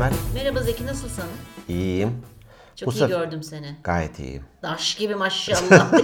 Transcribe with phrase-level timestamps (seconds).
[0.00, 0.12] Emel.
[0.34, 1.24] Merhaba Zeki nasılsın?
[1.68, 2.22] İyiyim.
[2.76, 3.76] Çok Bu iyi sefer- gördüm seni.
[3.84, 4.44] Gayet iyiyim.
[4.62, 5.92] Daş gibi maşallah.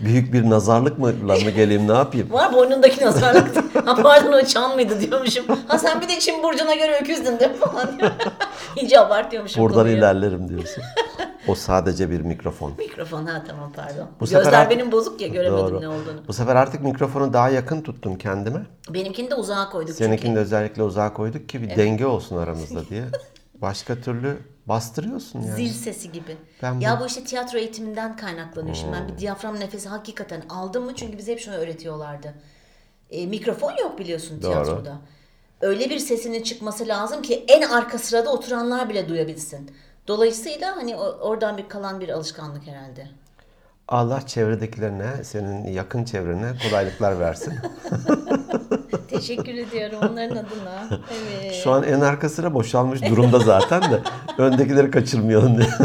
[0.00, 2.32] Büyük bir nazarlık mı lan mı geleyim ne yapayım?
[2.32, 3.56] Var boynundaki nazarlık.
[3.86, 5.44] ha pardon o çan mıydı diyormuşum.
[5.68, 7.98] Ha sen bir de Çin burcuna göre öküzdün değil mi falan.
[8.76, 9.96] İyice abartıyormuşum Buradan konuyu.
[9.96, 10.82] ilerlerim diyorsun.
[11.48, 12.72] O sadece bir mikrofon.
[12.78, 14.08] Mikrofon ha tamam pardon.
[14.20, 15.80] Bu sefer Gözler artık- benim bozuk ya göremedim Doğru.
[15.80, 16.28] ne olduğunu.
[16.28, 18.66] Bu sefer artık mikrofonu daha yakın tuttum kendime.
[18.90, 20.36] Benimkini de uzağa koyduk Seninkini çünkü.
[20.36, 23.04] de özellikle uzağa koyduk ki bir denge olsun aramızda diye.
[23.54, 25.56] Başka türlü bastırıyorsun yani.
[25.56, 26.36] Zil sesi gibi.
[26.62, 26.80] Ben Hmm.
[26.80, 28.74] ya bu işte tiyatro eğitiminden kaynaklanıyor.
[28.76, 30.94] Şimdi ben bir diyafram nefesi hakikaten aldım mı?
[30.94, 32.34] Çünkü bize hep şunu öğretiyorlardı.
[33.10, 34.50] E, mikrofon yok biliyorsun Doğru.
[34.52, 34.98] tiyatroda.
[35.60, 39.70] Öyle bir sesinin çıkması lazım ki en arka sırada oturanlar bile duyabilsin.
[40.08, 43.06] Dolayısıyla hani oradan bir kalan bir alışkanlık herhalde.
[43.88, 47.54] Allah çevredekilerine, senin yakın çevrene kolaylıklar versin.
[49.08, 50.88] Teşekkür ediyorum onların adına.
[51.12, 51.54] Evet.
[51.54, 54.02] Şu an en arka sıra boşalmış durumda zaten de.
[54.38, 55.68] Öndekileri kaçırmayalım diye.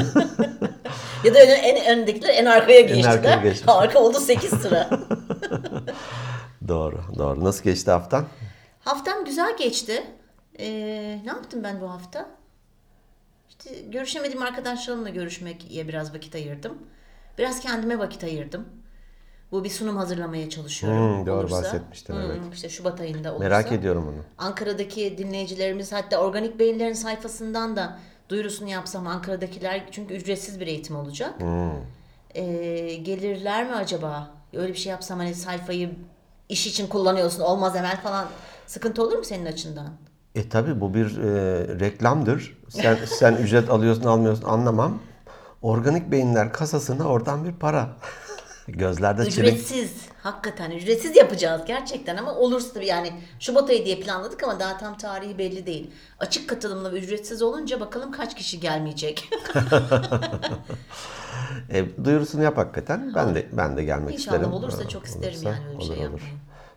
[1.23, 3.09] Ya da en, en öndekiler en arkaya geçtiler.
[3.09, 3.63] arkaya geçmiş.
[3.67, 4.89] Arka oldu 8 sıra.
[6.67, 7.43] doğru, doğru.
[7.43, 8.25] Nasıl geçti haftan?
[8.80, 10.03] Haftam güzel geçti.
[10.59, 10.65] Ee,
[11.25, 12.25] ne yaptım ben bu hafta?
[13.59, 16.77] İşte görüşemediğim arkadaşlarımla görüşmeye biraz vakit ayırdım.
[17.37, 18.65] Biraz kendime vakit ayırdım.
[19.51, 21.17] Bu bir sunum hazırlamaya çalışıyorum.
[21.17, 21.55] Hmm, doğru, olursa.
[21.55, 22.39] bahsetmiştin, evet.
[22.53, 23.49] İşte Şubat ayında olursa.
[23.49, 24.47] Merak ediyorum onu.
[24.47, 31.39] Ankara'daki dinleyicilerimiz hatta Organik Beyinlerin sayfasından da duyurusunu yapsam Ankara'dakiler çünkü ücretsiz bir eğitim olacak.
[31.39, 31.71] Hmm.
[32.35, 34.31] Ee, gelirler mi acaba?
[34.53, 35.91] Öyle bir şey yapsam hani sayfayı
[36.49, 38.27] iş için kullanıyorsun olmaz Emel falan.
[38.67, 39.89] Sıkıntı olur mu senin açından?
[40.36, 41.30] E tabi bu bir e,
[41.80, 42.58] reklamdır.
[42.70, 45.00] Sen, sen ücret alıyorsun almıyorsun anlamam.
[45.62, 47.89] Organik beyinler kasasına oradan bir para.
[48.67, 49.48] Gözlerde çelik.
[49.54, 49.92] Ücretsiz.
[50.23, 54.98] Hakikaten ücretsiz yapacağız gerçekten ama olursa tabii yani Şubat ayı diye planladık ama daha tam
[54.98, 55.92] tarihi belli değil.
[56.20, 59.30] Açık katılımlı ve ücretsiz olunca bakalım kaç kişi gelmeyecek.
[61.70, 63.11] E, duyurusunu yap hakikaten.
[63.16, 64.54] Ben de ben de gelmek İnşallah isterim.
[64.54, 66.11] olursa Ha, çok isterim olursa yani öyle bir şey olur, olur.
[66.11, 66.33] yapmayı.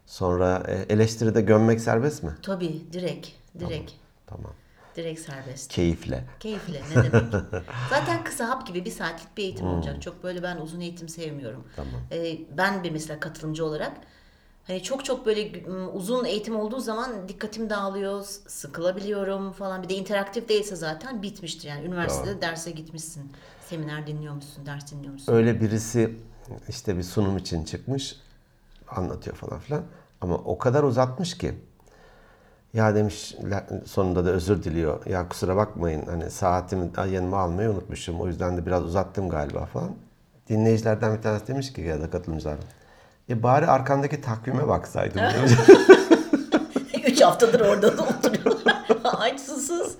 [0.06, 2.30] Sonra e, eleştiride gömmek serbest mi?
[2.42, 3.28] tabii direkt,
[3.60, 3.92] direkt,
[4.26, 4.52] Tamam.
[4.96, 5.72] direkt serbest.
[5.72, 6.24] Keyifle.
[6.40, 7.32] Keyifle ne demek.
[7.90, 9.74] Zaten kısa hap gibi bir saatlik bir eğitim Hmm.
[9.74, 10.02] olacak.
[10.02, 11.64] Çok böyle ben uzun eğitim sevmiyorum.
[11.76, 12.00] Tamam.
[12.12, 13.92] Ee, ben bir mesela katılımcı olarak
[14.66, 19.82] hani çok çok böyle uzun eğitim olduğu zaman dikkatim dağılıyor, sıkılabiliyorum falan.
[19.82, 21.68] Bir de interaktif değilse zaten bitmiştir.
[21.68, 23.32] Yani üniversitede derse gitmişsin,
[23.68, 25.32] seminer dinliyormuşsun, ders dinliyormuşsun.
[25.32, 26.16] Öyle birisi
[26.68, 28.16] işte bir sunum için çıkmış
[28.88, 29.82] anlatıyor falan filan
[30.20, 31.54] ama o kadar uzatmış ki
[32.76, 33.34] ya demiş
[33.84, 35.06] sonunda da özür diliyor.
[35.06, 38.20] Ya kusura bakmayın hani saatimi yanıma almayı unutmuşum.
[38.20, 39.90] O yüzden de biraz uzattım galiba falan.
[40.48, 42.56] Dinleyicilerden bir tanesi demiş ki ya da katılımcılar.
[43.28, 45.52] E bari arkandaki takvime baksaydın demiş.
[47.06, 48.86] Üç haftadır orada da oturuyorlar.
[49.04, 49.94] Aç susuz.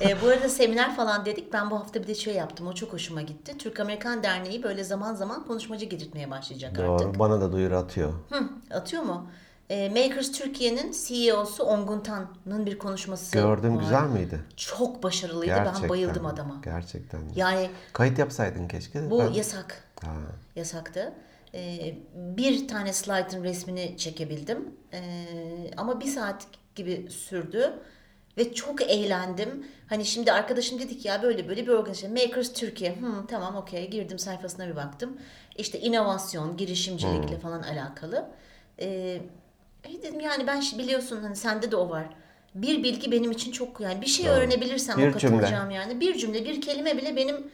[0.00, 1.52] Ee, bu arada seminer falan dedik.
[1.52, 2.66] Ben bu hafta bir de şey yaptım.
[2.66, 3.58] O çok hoşuma gitti.
[3.58, 7.08] Türk Amerikan Derneği böyle zaman zaman konuşmacı getirtmeye başlayacak artık.
[7.08, 7.18] Doğru.
[7.18, 8.12] Bana da duyuru atıyor.
[8.30, 8.44] Hı,
[8.74, 9.26] atıyor mu?
[9.70, 13.82] Ee, Makers Türkiye'nin CEO'su Ongun Tan'ın bir konuşması Gördüm var.
[13.82, 14.40] güzel miydi?
[14.56, 15.46] Çok başarılıydı.
[15.54, 15.82] Gerçekten.
[15.82, 16.60] Ben bayıldım adama.
[16.64, 17.20] Gerçekten.
[17.36, 19.84] Yani Kayıt yapsaydın keşke bu ben- yasak.
[20.02, 20.12] Ha.
[20.56, 21.12] Yasaktı.
[21.54, 24.70] Ee, bir tane slide'ın resmini çekebildim.
[24.92, 25.00] Ee,
[25.76, 27.72] ama bir saat gibi sürdü.
[28.38, 29.66] Ve çok eğlendim.
[29.88, 32.12] Hani şimdi arkadaşım dedik ya böyle böyle bir organizasyon.
[32.12, 32.90] Makers Türkiye.
[32.96, 35.16] Hı, tamam okey girdim sayfasına bir baktım.
[35.56, 38.30] İşte inovasyon, girişimcilikle falan alakalı.
[38.80, 39.20] Ee,
[39.84, 42.06] e dedim yani ben şi- biliyorsun hani sende de o var.
[42.54, 45.36] Bir bilgi benim için çok yani bir şey öğrenebilirsem Bir o cümle.
[45.36, 46.00] katılacağım yani.
[46.00, 47.46] Bir cümle, bir kelime bile benim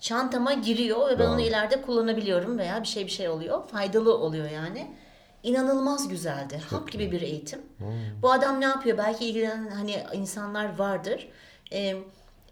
[0.00, 3.68] çantama giriyor ve ben onu ileride kullanabiliyorum veya bir şey bir şey oluyor.
[3.68, 4.90] Faydalı oluyor yani.
[5.42, 6.60] İnanılmaz güzeldi.
[6.70, 7.60] Hap gibi bir eğitim.
[8.22, 8.98] Bu adam ne yapıyor?
[8.98, 11.28] Belki ilgilenen hani insanlar vardır.
[11.72, 11.96] Ee,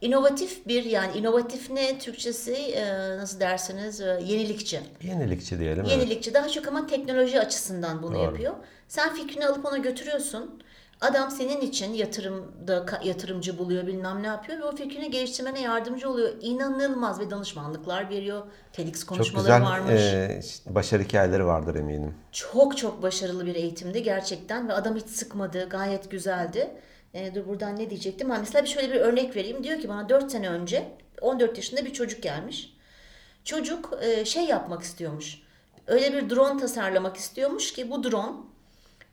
[0.01, 4.81] inovatif bir yani inovatif ne Türkçesi e, nasıl dersiniz E, yenilikçi.
[5.03, 5.85] Yenilikçi diyelim.
[5.87, 5.91] evet.
[5.99, 8.23] Yenilikçi daha çok ama teknoloji açısından bunu Doğru.
[8.23, 8.53] yapıyor.
[8.89, 10.63] Sen fikrini alıp ona götürüyorsun.
[11.01, 16.33] Adam senin için yatırımda yatırımcı buluyor bilmem ne yapıyor ve o fikrini geliştirmene yardımcı oluyor.
[16.41, 18.43] İnanılmaz ve danışmanlıklar veriyor.
[18.73, 20.01] TEDx Çok konuşmaları güzel varmış.
[20.03, 22.15] e, başarı hikayeleri vardır eminim.
[22.33, 25.69] Çok çok başarılı bir eğitimdi gerçekten ve adam hiç sıkmadı.
[25.69, 26.71] Gayet güzeldi.
[27.17, 28.31] E, dur buradan ne diyecektim?
[28.31, 29.65] Ha, mesela bir şöyle bir örnek vereyim.
[29.65, 30.89] Diyor ki bana 4 sene önce
[31.21, 32.77] 14 yaşında bir çocuk gelmiş.
[33.45, 35.39] Çocuk e, şey yapmak istiyormuş.
[35.87, 38.37] Öyle bir drone tasarlamak istiyormuş ki bu drone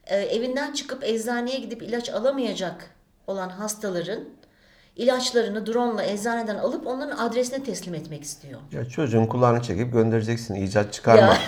[0.06, 2.90] e, evinden çıkıp eczaneye gidip ilaç alamayacak
[3.26, 4.24] olan hastaların
[4.96, 8.60] ilaçlarını drone ile eczaneden alıp onların adresine teslim etmek istiyor.
[8.72, 10.54] Ya çocuğun kulağını çekip göndereceksin.
[10.54, 11.22] icat çıkarma.
[11.22, 11.38] Ya.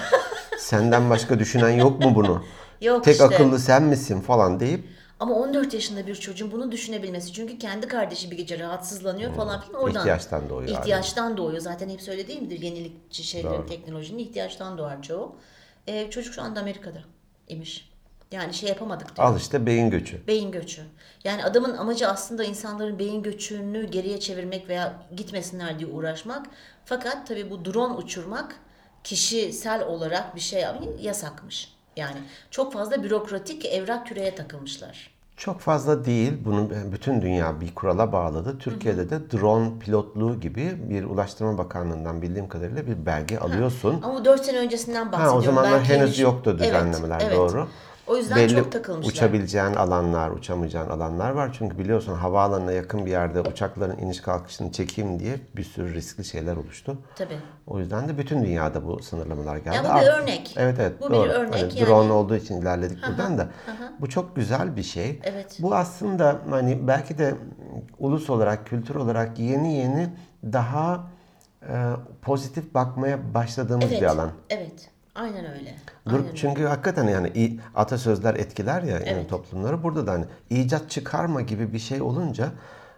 [0.59, 2.45] Senden başka düşünen yok mu bunu?
[2.81, 3.25] Yok Tek işte.
[3.25, 4.85] akıllı sen misin falan deyip
[5.21, 9.83] Ama 14 yaşında bir çocuğun bunu düşünebilmesi çünkü kendi kardeşi bir gece rahatsızlanıyor falan filan
[9.83, 10.01] oradan.
[10.01, 11.61] İhtiyaçtan doğuyor İhtiyaçtan doğuyor.
[11.61, 12.61] Zaten hep söyle değil midir?
[12.61, 15.37] Yenilikçi şeylerin, teknolojinin ihtiyaçtan doğar çoğu.
[15.87, 17.01] Ee, çocuk şu anda Amerika'da
[17.49, 17.91] imiş.
[18.33, 19.29] Yani şey yapamadık diyor.
[19.29, 20.27] Al işte beyin göçü.
[20.27, 20.83] Beyin göçü.
[21.25, 26.47] Yani adamın amacı aslında insanların beyin göçünü geriye çevirmek veya gitmesinler diye uğraşmak.
[26.85, 28.57] Fakat tabii bu drone uçurmak
[29.05, 30.65] kişisel olarak bir şey
[31.01, 31.76] yasakmış.
[31.97, 32.17] Yani
[32.51, 35.11] çok fazla bürokratik evrak küreye takılmışlar.
[35.37, 36.33] Çok fazla değil.
[36.45, 38.59] Bunu bütün dünya bir kurala bağladı.
[38.59, 44.01] Türkiye'de de drone pilotluğu gibi bir Ulaştırma Bakanlığı'ndan bildiğim kadarıyla bir belge alıyorsun.
[44.03, 45.39] Ama bu 4 sene öncesinden Ha, bahsediyorum.
[45.39, 47.37] o zamanlar Belki henüz yoktu Evet, düzenlemeler evet.
[47.37, 47.69] doğru.
[48.07, 49.13] O yüzden Belli çok takılmışlar.
[49.13, 51.51] uçabileceğin alanlar, uçamayacağın alanlar var.
[51.59, 56.57] Çünkü biliyorsun havaalanına yakın bir yerde uçakların iniş kalkışını çekeyim diye bir sürü riskli şeyler
[56.57, 56.99] oluştu.
[57.17, 57.39] Tabii.
[57.67, 59.77] O yüzden de bütün dünyada bu sınırlamalar geldi.
[59.77, 60.55] Ya bu bir örnek.
[60.57, 61.29] Evet evet Bu bir doğru.
[61.29, 61.87] örnek Hani yani.
[61.87, 63.49] Drone olduğu için ilerledik buradan da.
[64.01, 65.21] Bu çok güzel bir şey.
[65.25, 65.59] Evet.
[65.59, 67.35] Bu aslında hani belki de
[67.99, 70.09] ulus olarak, kültür olarak yeni yeni
[70.53, 71.07] daha
[71.63, 71.75] e,
[72.23, 74.01] pozitif bakmaya başladığımız Evet.
[74.03, 74.31] bir alan.
[74.51, 74.91] Evet.
[75.17, 75.75] Aynen öyle.
[76.09, 76.37] Dur, Aynen öyle.
[76.37, 79.31] çünkü hakikaten yani atasözler etkiler ya yani Evet.
[79.31, 79.83] toplumları.
[79.83, 82.49] Burada da hani icat çıkarma gibi bir şey olunca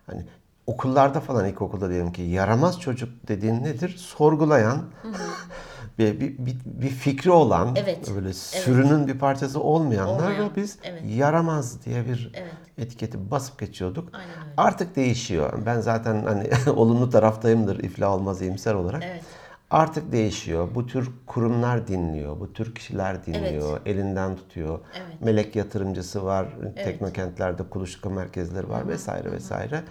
[0.07, 0.27] hani
[0.67, 3.89] okullarda falan ilkokulda diyelim ki yaramaz çocuk dediğin nedir?
[3.99, 4.83] Sorgulayan
[5.99, 8.11] bir, bir, bir, bir fikri olan Evet.
[8.15, 11.03] böyle sürünün bir parçası olmayanlarla Olmayan, biz evet.
[11.07, 12.53] yaramaz diye bir Evet.
[12.79, 14.09] etiketi basıp geçiyorduk.
[14.13, 14.53] Aynen öyle.
[14.57, 15.53] Artık değişiyor.
[15.67, 19.03] Ben zaten hani olumlu taraftayımdır iflah olmaz iyimser olarak.
[19.07, 19.23] Evet.
[19.71, 20.69] Artık değişiyor.
[20.75, 24.79] Bu tür kurumlar dinliyor, bu tür kişiler dinliyor, elinden tutuyor.
[24.95, 25.21] Evet.
[25.21, 29.83] Melek yatırımcısı var, teknokentlerde kuluçka merkezleri var vesaire vesaire.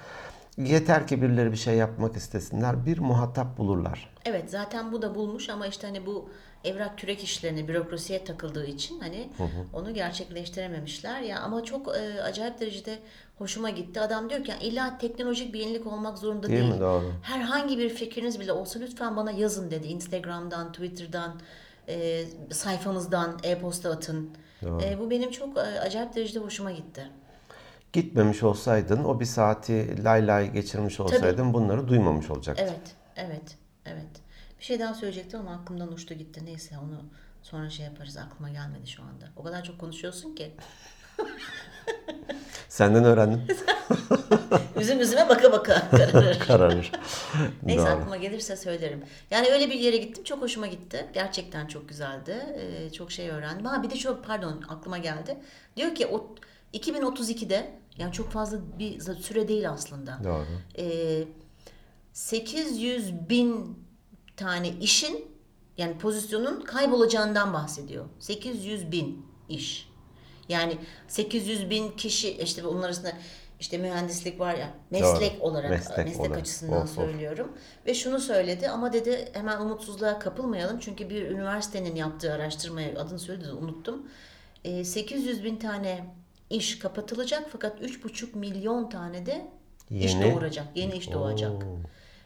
[0.58, 4.10] Yeter ki birileri bir şey yapmak istesinler, bir muhatap bulurlar.
[4.26, 6.30] Evet zaten bu da bulmuş ama işte hani bu
[6.64, 9.30] evrak kürek işlerine bürokrasiye takıldığı için hani
[9.74, 13.00] onu gerçekleştirememişler ya ama çok e, acayip derecede
[13.38, 14.02] hoşuma gitti.
[14.02, 16.74] Adam diyor ki yani illa teknolojik bir yenilik olmak zorunda Değil değil.
[16.74, 16.80] mi?
[16.80, 17.12] Doğru.
[17.22, 19.88] Herhangi bir fikriniz bile olsa lütfen bana yazın dedi.
[19.88, 21.40] Instagram'dan, Twitter'dan,
[21.90, 24.30] e, sayfamızdan e-posta atın.
[24.84, 27.10] E, bu benim çok e, acayip derecede hoşuma gitti.
[27.98, 32.64] Gitmemiş olsaydın, o bir saati lay lay geçirmiş olsaydın bunları duymamış olacaktın.
[32.64, 34.22] Evet, evet, evet.
[34.60, 36.46] Bir şey daha söyleyecektim ama aklımdan uçtu gitti.
[36.46, 37.02] Neyse onu
[37.44, 38.18] sonra şey yaparız.
[38.18, 39.26] Aklıma gelmedi şu anda.
[39.36, 40.52] O kadar çok konuşuyorsun ki.
[42.70, 43.42] Senden öğrendim.
[44.80, 46.40] Üzüm üzüme baka baka kararır.
[46.48, 46.92] Kararır.
[47.64, 47.90] Neyse Doğru.
[47.90, 49.04] aklıma gelirse söylerim.
[49.32, 50.24] Yani öyle bir yere gittim.
[50.24, 51.06] Çok hoşuma gitti.
[51.14, 52.46] Gerçekten çok güzeldi.
[52.58, 53.66] Ee, çok şey öğrendim.
[53.66, 55.38] Ha bir de şu pardon aklıma geldi.
[55.76, 56.36] Diyor ki o
[56.74, 60.20] 2032'de yani çok fazla bir süre değil aslında.
[60.24, 60.46] Doğru.
[60.78, 61.24] Ee,
[62.14, 63.80] 800 bin
[64.38, 65.26] tane işin
[65.78, 68.06] yani pozisyonun kaybolacağından bahsediyor.
[68.20, 69.90] 800 bin iş.
[70.50, 70.78] Yani
[71.08, 73.12] 800 bin kişi işte bunun arasında
[73.60, 75.44] işte mühendislik var ya meslek Doğru.
[75.50, 76.38] olarak Meslek meslek, olarak.
[76.38, 76.96] açısından Of, of.
[76.96, 77.52] söylüyorum.
[77.86, 80.80] Ve şunu söyledi ama dedi hemen umutsuzluğa kapılmayalım.
[80.80, 84.08] Çünkü bir üniversitenin yaptığı araştırmaya adını söyledi de unuttum.
[84.64, 86.06] Ee, 800 bin tane
[86.50, 89.48] iş kapatılacak fakat 3,5 milyon tane de
[89.90, 90.34] iş Yeni.
[90.34, 90.66] doğuracak.
[90.76, 91.66] Yeni iş doğacak.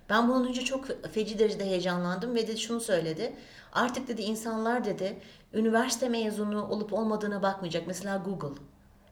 [0.10, 3.34] Ben bunun önce çok feci derecede heyecanlandım ve de şunu söyledi.
[3.74, 5.20] Artık dedi insanlar dedi
[5.54, 7.88] üniversite mezunu olup olmadığına bakmayacak.
[7.88, 8.62] Mesela Google.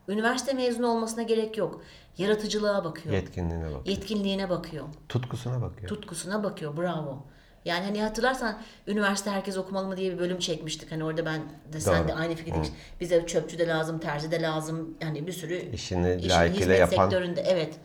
[0.07, 1.81] Üniversite mezunu olmasına gerek yok.
[2.17, 3.15] Yaratıcılığa bakıyor.
[3.15, 3.87] Yetkinliğine bak.
[3.87, 4.85] Yetkinliğine bakıyor.
[5.09, 5.89] Tutkusuna bakıyor.
[5.89, 6.77] Tutkusuna bakıyor.
[6.77, 7.25] Bravo.
[7.65, 10.91] Yani hani hatırlarsan üniversite herkes okumalı mı diye bir bölüm çekmiştik.
[10.91, 11.41] Hani orada ben
[11.73, 12.71] de sen de aynı fikirdeydik.
[13.01, 14.97] Bize çöpçü de lazım, terzi de lazım.
[15.01, 17.09] Yani bir sürü İşini işin layıkıyla yapan.
[17.09, 17.75] sektöründe evet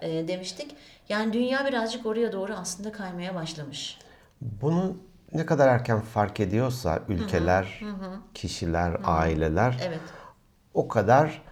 [0.00, 0.76] e, demiştik.
[1.08, 3.98] Yani dünya birazcık oraya doğru aslında kaymaya başlamış.
[4.40, 4.96] Bunu
[5.34, 7.80] ne kadar erken fark ediyorsa ülkeler,
[8.34, 10.00] kişiler, aileler Evet.
[10.74, 11.42] o kadar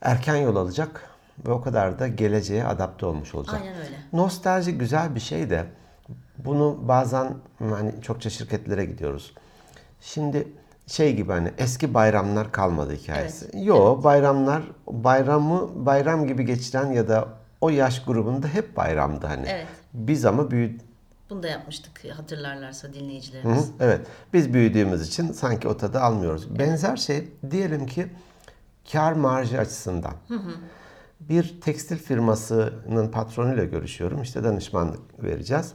[0.00, 1.10] erken yol alacak
[1.46, 3.60] ve o kadar da geleceğe adapte olmuş olacak.
[3.60, 3.96] Aynen öyle.
[4.12, 5.64] Nostalji güzel bir şey de
[6.44, 9.34] bunu bazen hani çokça şirketlere gidiyoruz.
[10.00, 10.48] Şimdi
[10.86, 13.50] şey gibi hani eski bayramlar kalmadı hikayesi.
[13.54, 17.28] Yo bayramlar bayramı bayram gibi geçiren ya da
[17.60, 19.46] o yaş grubunda hep bayramdı hani.
[19.48, 19.66] Evet.
[19.94, 20.78] Biz ama büyü,
[21.30, 23.70] Bunu da yapmıştık hatırlarlarsa Hı, dinleyicilerimiz.
[23.80, 24.06] Evet.
[24.32, 26.58] Biz büyüdüğümüz için sanki o tadı almıyoruz.
[26.58, 28.06] Benzer şey diyelim ki
[28.92, 30.12] kar marjı açısından.
[31.20, 34.22] Bir tekstil firmasının patronuyla görüşüyorum.
[34.22, 35.72] İşte danışmanlık vereceğiz.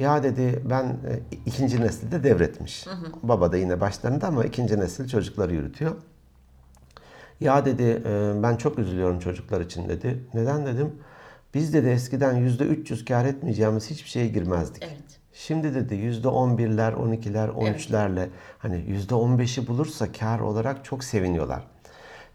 [0.00, 2.86] Ya dedi ben e, ikinci nesilde devretmiş.
[3.22, 5.96] Baba da yine başlarında ama ikinci nesil çocukları yürütüyor.
[7.40, 10.24] Ya dedi e, ben çok üzülüyorum çocuklar için dedi.
[10.34, 10.94] Neden dedim?
[11.54, 14.82] Biz dedi eskiden yüzde 300 kar etmeyeceğimiz hiçbir şeye girmezdik.
[14.82, 15.20] Evet.
[15.32, 18.28] Şimdi dedi yüzde 11'ler, 12'ler, 13'lerle
[18.58, 21.64] hani yüzde 15'i bulursa kar olarak çok seviniyorlar.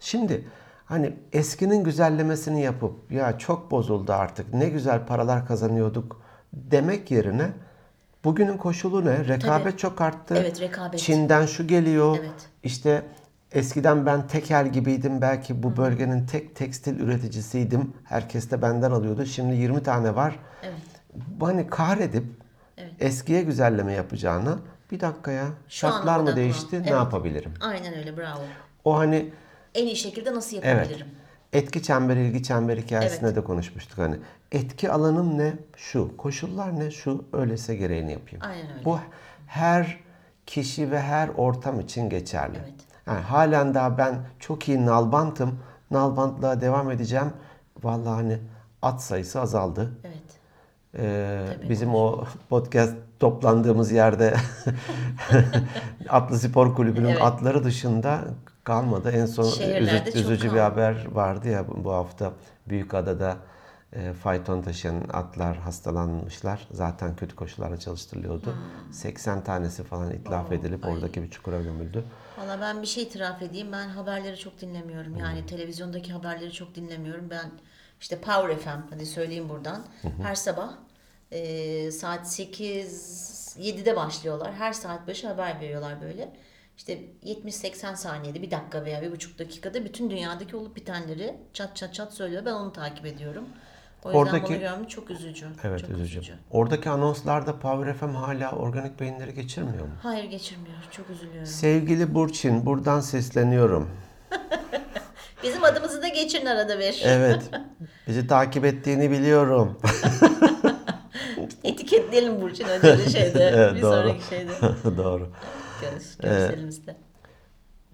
[0.00, 0.44] Şimdi
[0.86, 6.20] Hani eskinin güzellemesini yapıp ya çok bozuldu artık ne güzel paralar kazanıyorduk
[6.56, 7.50] demek yerine
[8.24, 9.28] bugünün koşulu ne?
[9.28, 9.76] Rekabet Tabii.
[9.76, 10.34] çok arttı.
[10.38, 11.00] Evet, rekabet.
[11.00, 12.16] Çin'den şu geliyor.
[12.20, 12.48] Evet.
[12.62, 13.02] İşte
[13.52, 15.20] eskiden ben tekel gibiydim.
[15.20, 17.92] Belki bu bölgenin tek tekstil üreticisiydim.
[18.04, 19.26] Herkes de benden alıyordu.
[19.26, 20.38] Şimdi 20 tane var.
[20.62, 20.74] Evet.
[21.40, 22.24] Hani kahredip
[22.76, 22.92] Evet.
[23.00, 24.58] eskiye güzelleme yapacağına
[24.90, 26.90] bir dakika ya Şu şartlar mı değişti ne Evet.
[26.90, 27.54] yapabilirim?
[27.60, 28.40] Aynen öyle bravo.
[28.84, 29.30] O hani
[29.74, 31.04] En iyi şekilde nasıl Evet.
[31.56, 33.36] Etki çemberi, ilgi çemberi hikayesinde Evet.
[33.36, 34.16] de konuşmuştuk hani.
[34.52, 35.52] Etki alanım ne?
[35.76, 36.16] Şu.
[36.16, 36.90] Koşullar ne?
[36.90, 37.24] Şu.
[37.32, 38.44] Öyleyse gereğini yapayım.
[38.44, 38.84] Aynen öyle.
[38.84, 38.98] Bu
[39.46, 39.98] her
[40.46, 42.56] kişi ve her ortam için geçerli.
[42.64, 42.74] Evet.
[43.06, 45.58] Yani halen daha ben çok iyi nalbantım.
[45.90, 47.32] Nalbantlığa devam edeceğim.
[47.82, 48.38] Vallahi hani
[48.82, 49.90] at sayısı azaldı.
[50.04, 50.16] Evet.
[50.98, 51.68] Ee, Tabii.
[51.70, 54.34] bizim o podcast toplandığımız yerde
[56.08, 57.22] Atlı Spor Kulübü'nün Evet.
[57.22, 58.20] atları dışında
[58.70, 59.10] kalmadı.
[59.10, 62.32] En son Şehirlerde üzü- üzücü bir haber vardı ya bu hafta
[62.68, 63.36] Büyükada'da
[63.92, 66.68] e, fayton taşıyan atlar hastalanmışlar.
[66.70, 68.54] Zaten kötü koşullarda çalıştırılıyordu.
[68.92, 70.88] 80 tanesi falan itlaf edilip Hmm.
[70.90, 70.94] ay.
[70.96, 72.04] oradaki bir çukura gömüldü.
[72.38, 73.68] Valla ben bir şey itiraf edeyim.
[73.72, 75.16] Ben haberleri çok dinlemiyorum.
[75.16, 75.46] Yani Hmm.
[75.46, 77.30] televizyondaki haberleri çok dinlemiyorum.
[77.30, 77.50] Ben
[78.00, 79.82] işte Power FM hadi söyleyeyim buradan.
[80.22, 80.70] Her sabah
[81.30, 84.52] e, saat 8 7'de başlıyorlar.
[84.54, 86.28] Her saat başı haber veriyorlar böyle.
[86.76, 91.94] İşte 70-80 saniyede bir dakika veya bir buçuk dakikada bütün dünyadaki olup bitenleri çat çat
[91.94, 92.44] çat söylüyor.
[92.44, 93.44] Ben onu takip ediyorum.
[94.04, 95.46] O yüzden Oradaki- bunu çok üzücü.
[95.64, 96.34] Evet çok üzücü.
[96.50, 99.92] Oradaki anonslarda Power FM hala organik beyinleri geçirmiyor mu?
[100.02, 100.76] Hayır geçirmiyor.
[100.90, 101.46] Çok üzülüyorum.
[101.46, 103.90] Sevgili Burçin buradan sesleniyorum.
[105.42, 107.02] Bizim adımızı da geçirin arada bir.
[107.04, 107.42] Evet.
[108.08, 109.80] Bizi takip ettiğini biliyorum.
[111.64, 113.52] Etiketleyelim Burçin ödülü şeyde.
[113.54, 113.92] Evet, bir doğru.
[113.92, 114.52] sonraki şeyde.
[114.96, 115.32] Doğru.
[115.80, 116.96] Görüş, görselimizde.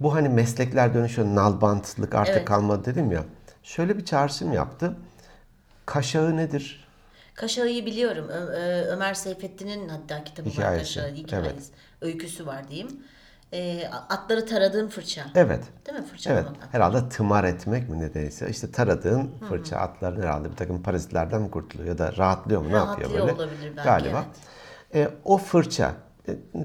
[0.01, 1.29] Bu hani meslekler dönüşüyor.
[1.29, 2.45] Nalbantlık artık Evet.
[2.45, 3.25] kalmadı dedim ya.
[3.63, 4.97] Şöyle bir çağrışım yaptı.
[5.87, 6.89] Kaşağı nedir?
[7.35, 8.29] Kaşağı'yı biliyorum.
[8.29, 11.51] Ö- Ö- Ömer Seyfettin'in hatta kitabı var Hikayesi, Kaşağı hikayesi.
[11.53, 11.71] evet.
[12.01, 12.89] Öyküsü var diyeyim.
[13.53, 15.23] Ee, atları taradığın fırça.
[15.35, 15.65] Evet.
[15.87, 16.05] Değil mi?
[16.05, 16.45] Fırça Evet.
[16.73, 18.51] Herhalde tımar etmek mi nedense.
[18.51, 22.77] İşte taradığın fırça atların herhalde bir takım parazitlerden mi kurtuluyor ya da rahatlıyor mu ne
[22.77, 23.33] yapıyor Rahatlıyor böyle?
[23.33, 24.25] olabilir belki, Galiba.
[24.95, 25.93] E, o fırça e,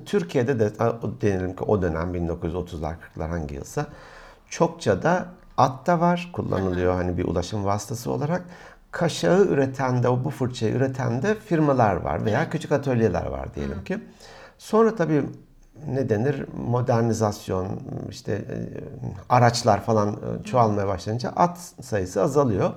[0.06, 0.72] Türkiye'de de
[1.22, 3.86] denelim ki o dönem 1930'lar 40'lar hangi yılsa
[4.50, 5.26] çokça da
[5.58, 8.44] atta var kullanılıyor hani bir ulaşım vasıtası olarak.
[8.92, 14.00] Kaşağı üreten de bu fırçayı üreten de firmalar var veya küçük atölyeler var diyelim ki.
[14.58, 15.24] Sonra tabii
[15.88, 17.68] ne denir modernizasyon
[18.10, 18.58] işte e,
[19.30, 22.74] araçlar falan e, çoğalmaya başlayınca at sayısı azalıyor.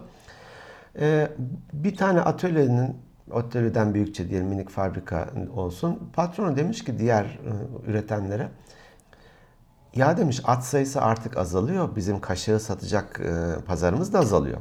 [1.00, 1.28] E,
[1.72, 2.96] bir tane atölyenin
[3.34, 6.10] atölyeden büyükçe diyelim minik fabrika olsun.
[6.12, 8.48] Patronu demiş ki diğer e, üretenlere
[9.94, 11.96] ya demiş at sayısı artık azalıyor.
[11.96, 14.58] Bizim kaşığı satacak e, pazarımız da azalıyor.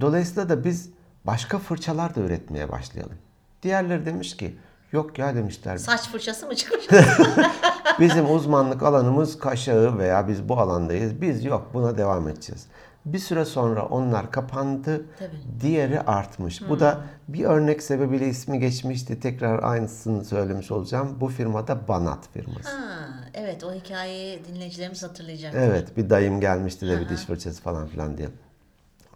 [0.00, 0.90] Dolayısıyla da biz
[1.24, 3.16] başka fırçalar da üretmeye başlayalım.
[3.62, 4.56] Diğerleri demiş ki
[4.92, 5.76] yok ya demişler.
[5.76, 6.86] Saç fırçası mı çıkmış?
[8.00, 11.20] Bizim uzmanlık alanımız kaşağı veya biz bu alandayız.
[11.20, 12.66] Biz yok buna devam edeceğiz.
[13.12, 15.04] Bir süre sonra onlar kapandı.
[15.18, 15.60] Tabii.
[15.60, 16.68] Diğeri artmış.
[16.68, 19.20] Bu da bir örnek sebebiyle ismi geçmişti.
[19.20, 21.16] Tekrar aynısını söylemiş olacağım.
[21.20, 22.68] Bu firmada Banat firması.
[22.70, 25.54] ha, evet o hikayeyi dinleyicilerimiz hatırlayacak.
[25.56, 28.28] Evet bir dayım gelmişti de bir diş fırçası falan filan diye.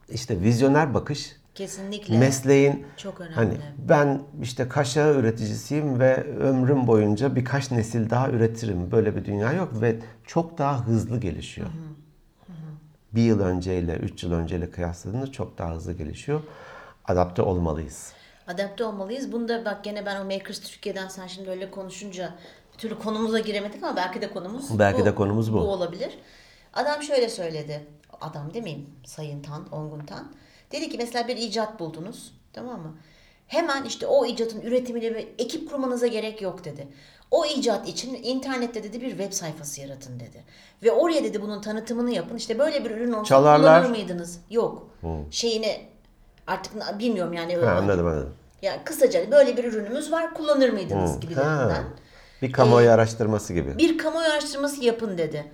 [0.08, 2.18] İşte vizyoner bakış Kesinlikle.
[2.18, 3.34] mesleğin Çok önemli.
[3.34, 3.54] hani
[3.88, 8.90] ben işte kaşağı üreticisiyim ve ömrüm boyunca birkaç nesil daha üretirim.
[8.92, 9.96] Böyle bir dünya yok ve
[10.26, 11.68] çok daha hızlı gelişiyor.
[13.14, 16.42] Bir yıl önceyle, üç yıl önceyle kıyasladığında çok daha hızlı gelişiyor.
[17.04, 18.12] Adapte olmalıyız.
[18.46, 19.32] Adapte olmalıyız.
[19.32, 22.34] Bunda bak gene ben o Makers Türkiye'den sen şimdi öyle konuşunca
[22.72, 25.56] bir türlü konumuza giremedik ama belki de konumuz Belki de konumuz bu.
[25.56, 26.18] Bu olabilir.
[26.72, 27.86] Adam şöyle söyledi.
[28.20, 30.32] Adam demeyeyim Sayın Tan, Ongun Tan.
[30.72, 32.34] Dedi ki mesela bir icat buldunuz.
[32.52, 32.96] Tamam mı?
[33.46, 36.88] Hemen işte o icatın üretimine bir ekip kurmanıza gerek yok dedi.
[37.32, 40.44] O icat için internette dedi bir web sayfası yaratın dedi.
[40.82, 42.36] Ve oraya dedi bunun tanıtımını yapın.
[42.36, 43.82] İşte böyle bir ürün olsa Çalarlar.
[43.82, 44.40] kullanır mıydınız?
[44.50, 44.88] Yok.
[45.30, 45.80] Şeyini
[46.46, 47.56] artık bilmiyorum yani.
[47.56, 48.34] Ha, anladım anladım.
[48.62, 51.84] Ya kısaca böyle bir ürünümüz var kullanır mıydınız Ha, gibilerinden.
[52.42, 53.78] bir kamuoyu araştırması gibi.
[53.78, 55.44] Bir kamuoyu araştırması yapın dedi.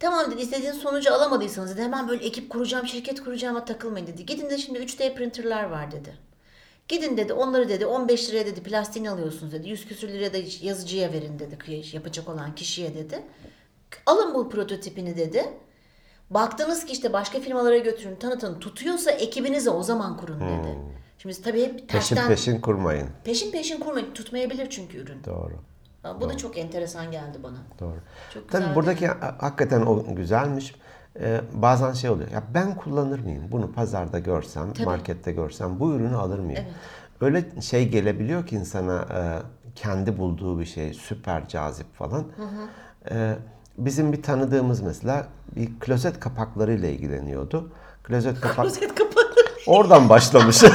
[0.00, 4.26] Tamam dedi istediğiniz sonucu alamadıysanız dedi hemen böyle ekip kuracağım, şirket kuracağıma takılmayın dedi.
[4.26, 6.14] Gidin de şimdi 3D printerlar var dedi.
[6.88, 9.68] Gidin dedi onları dedi 15 liraya dedi plastiğini alıyorsunuz dedi.
[9.68, 11.58] 100 küsür liraya da yazıcıya verin dedi
[11.92, 13.22] yapacak olan kişiye dedi.
[14.06, 15.44] Alın bu prototipini dedi.
[16.30, 20.78] Baktınız ki işte başka firmalara götürün tanıtın tutuyorsa ekibinize o zaman kurun dedi.
[21.18, 23.08] Şimdi tabii hep Peşin tersten peşin kurmayın.
[23.24, 25.24] peşin peşin kurmayın tutmayabilir çünkü ürün.
[25.24, 25.54] Doğru.
[26.20, 27.56] Bu da çok enteresan geldi bana.
[27.80, 27.96] Doğru.
[28.34, 30.74] Çok Tabii güzel buradaki ha- hakikaten o güzelmiş.
[31.20, 32.30] E, bazen şey oluyor.
[32.30, 33.44] Ya ben kullanır mıyım?
[33.52, 36.64] Bunu pazarda görsem, markette görsem bu ürünü alır mıyım?
[37.20, 39.20] Öyle şey gelebiliyor ki insana e,
[39.74, 42.24] kendi bulduğu bir şey süper cazip falan.
[43.10, 43.34] E,
[43.78, 47.70] bizim bir tanıdığımız mesela bir klozet kapaklarıyla ilgileniyordu.
[48.04, 49.46] Klozet kapak Klozet kapakları.
[49.66, 50.62] oradan başlamış.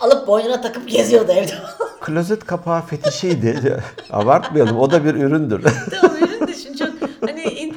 [0.00, 1.52] Alıp boynuna takıp geziyordu evde.
[2.00, 3.80] klozet kapağı fetişiydi.
[4.10, 5.64] Abartmayalım o da bir üründür.
[6.00, 6.88] tamam ürün düşün çok
[7.26, 7.76] hani in-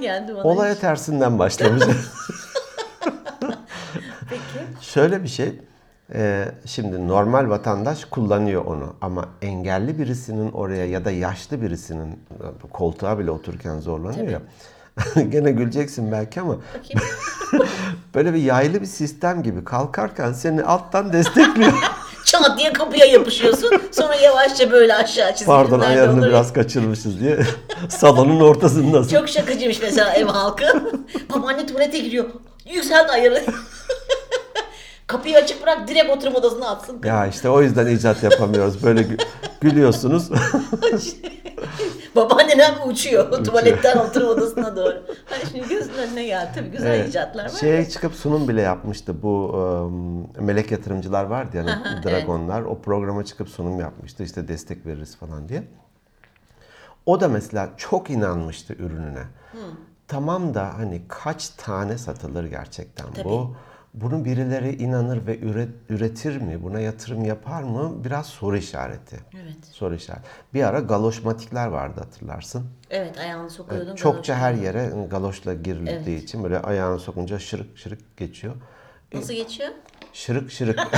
[0.00, 0.42] geldi bana.
[0.42, 1.84] Olaya tersinden başlamış.
[4.30, 4.42] Peki.
[4.80, 5.60] Şöyle bir şey.
[6.14, 12.68] e, şimdi normal vatandaş kullanıyor onu ama engelli birisinin oraya ya da yaşlı birisinin e,
[12.72, 14.40] koltuğa bile otururken zorlanıyor ya.
[15.28, 16.56] Gene güleceksin belki ama
[18.14, 21.72] böyle bir yaylı bir sistem gibi kalkarken seni alttan destekliyor.
[22.30, 23.70] Çat diye kapıya yapışıyorsun.
[23.92, 25.56] Sonra yavaşça böyle aşağı çizgiler.
[25.56, 27.38] Pardon ayarını biraz kaçırmışız diye.
[27.88, 29.16] Salonun ortasındasın.
[29.16, 30.66] Çok şakacıymış mesela ev halkı.
[31.34, 32.24] Babaanne tuvalete giriyor.
[32.74, 33.44] Yükselt ayarı.
[35.08, 37.00] Kapıyı açık bırak direkt oturma odasına atsın.
[37.04, 38.84] Ya işte o yüzden icat yapamıyoruz.
[38.84, 39.24] Böyle gü-
[39.60, 40.30] gülüyorsunuz.
[42.16, 45.02] Babaanneler mi uçuyor, tuvaletten oturma odasına doğru.
[45.26, 46.50] Hani şimdi gözünün önüne geldi.
[46.54, 47.08] Tabii güzel Evet.
[47.08, 47.48] icatlar var.
[47.48, 49.22] Şeye çıkıp sunum bile yapmıştı.
[49.22, 49.54] Bu
[50.38, 52.62] ıı, melek yatırımcılar vardı yani Aha, dragonlar.
[52.62, 54.22] O programa çıkıp sunum yapmıştı.
[54.22, 55.62] İşte destek veririz falan diye.
[57.06, 59.22] O da mesela çok inanmıştı ürününe.
[60.08, 63.56] Tamam da hani kaç tane satılır gerçekten bu?
[63.94, 66.62] Bunu birileri inanır ve üret, üretir mi?
[66.62, 68.04] Buna yatırım yapar mı?
[68.04, 69.16] Biraz soru işareti.
[69.42, 69.66] Evet.
[69.72, 70.28] Soru işareti.
[70.54, 72.66] Bir ara galoşmatikler vardı hatırlarsın.
[72.90, 73.94] Evet ayağını sokuyordun.
[73.94, 74.42] Çokça galoş.
[74.44, 76.22] her yere galoşla girildiği Evet.
[76.22, 78.54] için böyle ayağını sokunca şırık şırık geçiyor.
[79.14, 79.70] Nasıl geçiyor?
[80.12, 80.80] Şırık şırık.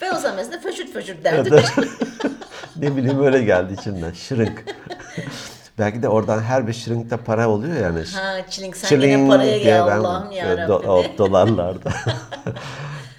[0.00, 1.54] Ben o zaman mesela föşürt föşürt derdim.
[2.76, 4.12] ne bileyim öyle geldi içimden.
[4.12, 4.64] Şırık.
[5.78, 7.98] Belki de oradan her bir şırınkta para oluyor yani.
[8.14, 10.74] ha çilink sen Çiling yine paraya gel Allah'ım e, yarabbim.
[10.74, 11.90] do- o dolarlarda.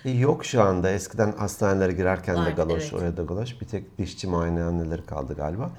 [0.06, 0.90] E, Yok şu anda.
[0.92, 2.94] Eskiden hastanelere girerken de Vardı, galoş, evet.
[2.94, 3.62] oraya da galoş.
[3.62, 5.70] Bir tek dişçi muayenehaneleri kaldı galiba.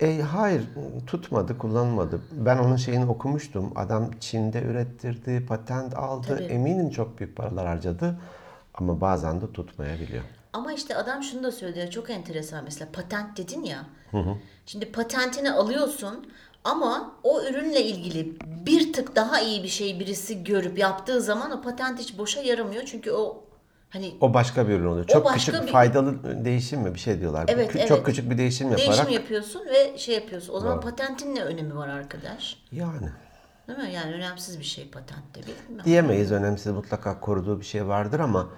[0.00, 0.62] E, hayır,
[1.06, 2.20] tutmadı, kullanmadı.
[2.32, 3.72] Ben onun şeyini okumuştum.
[3.76, 6.26] Adam Çin'de ürettirdi, patent aldı.
[6.28, 6.42] Tabii.
[6.42, 8.20] Eminim çok büyük paralar harcadı.
[8.74, 10.22] Ama bazen de tutmayabiliyor.
[10.52, 13.78] Ama işte adam şunu da söylüyor çok enteresan mesela patent dedin ya.
[14.66, 16.26] Şimdi patentini alıyorsun
[16.64, 21.62] ama o ürünle ilgili bir tık daha iyi bir şey birisi görüp yaptığı zaman o
[21.62, 22.82] patent hiç boşa yaramıyor.
[22.86, 23.44] Çünkü o
[23.90, 25.06] hani O başka bir ürün oluyor.
[25.06, 27.44] Çok küçük bir- faydalı değişim mi bir şey diyorlar.
[27.48, 27.88] Evet, Kü- evet.
[27.88, 28.88] Çok küçük bir değişim yaparak.
[28.88, 30.54] değişim yapıyorsun ve şey yapıyorsun.
[30.54, 30.90] O zaman Doğru.
[30.90, 32.56] patentin ne önemi var arkadaş?
[32.72, 33.08] Yani.
[33.68, 33.92] Değil mi?
[33.94, 35.84] Yani önemsiz bir şey patent de değil mi?
[35.84, 38.48] Diyemeyiz önemsiz mutlaka koruduğu bir şey vardır ama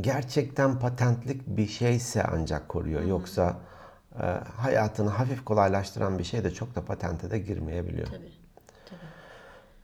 [0.00, 3.02] gerçekten patentlik bir şeyse ancak koruyor.
[3.02, 3.73] Yoksa e,
[4.56, 8.06] hayatını hafif kolaylaştıran bir şey de çok da patente de girmeyebiliyor.
[8.06, 8.32] Tabii.
[8.86, 9.00] Tabii.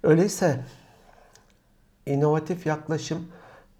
[0.03, 0.65] Öyleyse
[2.07, 3.29] inovatif yaklaşım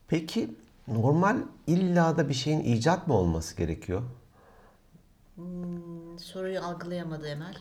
[0.09, 0.55] peki
[0.89, 1.37] normal
[1.67, 4.03] illa da bir şeyin icat mı olması gerekiyor?
[6.19, 7.57] Soruyu algılayamadı Emel.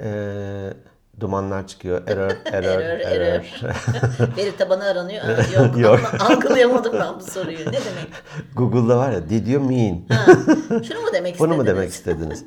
[0.00, 0.72] E,
[1.20, 2.02] dumanlar çıkıyor.
[2.08, 3.60] Error, error, Error, error.
[4.36, 5.24] Veri tabanı aranıyor.
[5.24, 6.00] Ha, Yok, Yok.
[6.20, 7.58] algılayamadım ben bu soruyu.
[7.58, 8.08] Ne demek?
[8.56, 10.00] Google'da var ya did you mean?
[10.82, 11.66] Şunu mu demek Bunu mu istediniz?
[11.76, 12.44] demek istediniz?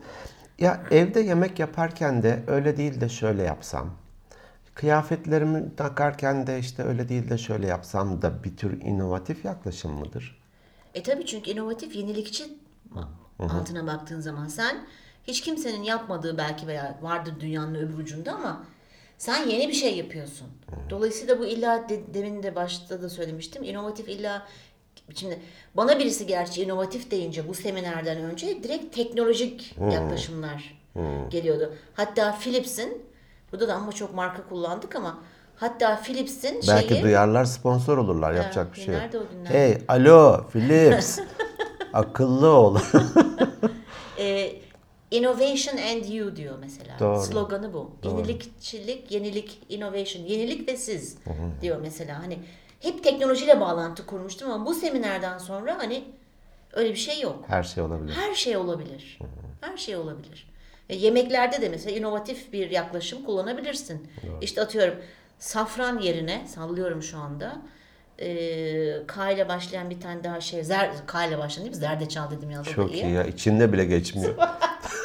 [0.59, 3.89] Ya evde yemek yaparken de öyle değil de şöyle yapsam.
[4.75, 10.41] Kıyafetlerimi takarken de işte öyle değil de şöyle yapsam da bir tür inovatif yaklaşım mıdır?
[10.93, 12.43] E tabii çünkü inovatif, yenilikçi
[13.39, 14.77] altına baktığın zaman sen
[15.29, 18.63] hiç kimsenin yapmadığı belki veya vardır dünyanın öbür ucunda ama
[19.17, 20.47] sen yeni bir şey yapıyorsun.
[20.89, 23.63] Dolayısıyla bu illa de, demin de başta da söylemiştim.
[23.63, 24.47] inovatif illa
[25.15, 25.39] şimdi
[25.75, 30.79] bana birisi gerçi inovatif deyince bu seminerden önce direkt teknolojik yaklaşımlar
[31.29, 31.73] geliyordu.
[31.93, 33.05] Hatta Philips'in
[33.51, 35.19] burada da ama çok marka kullandık ama
[35.55, 39.49] hatta Philips'in Belki şeyi duyarlar sponsor olurlar yapacak bir şey nerede o günler?
[39.49, 41.19] Hey alo Philips
[41.93, 42.77] akıllı ol.
[44.19, 44.55] E,
[45.11, 46.99] innovation and you diyor mesela.
[46.99, 47.21] Doğru.
[47.21, 47.91] Sloganı bu.
[48.03, 51.17] Yenilikçilik, yenilik, innovation, yenilik ve siz
[51.61, 52.23] diyor mesela.
[52.23, 52.39] Hani
[52.79, 56.03] hep teknolojiyle bağlantı kurmuştum ama bu seminerden sonra hani
[56.73, 57.43] öyle bir şey yok.
[57.47, 58.13] Her şey olabilir.
[58.13, 59.19] Her şey olabilir.
[59.61, 60.49] Her şey olabilir.
[60.89, 64.07] E, yemeklerde de mesela inovatif bir yaklaşım kullanabilirsin.
[64.41, 64.95] İşte atıyorum
[65.39, 67.61] safran yerine sallıyorum şu anda.
[68.19, 68.27] E,
[69.07, 70.63] K ile başlayan bir tane daha şey.
[70.63, 71.79] Zer, K ile başlayan değil mi?
[71.81, 72.61] Zerdeçal dedim ya.
[72.61, 74.35] o da Çok iyi ya içinde bile geçmiyor.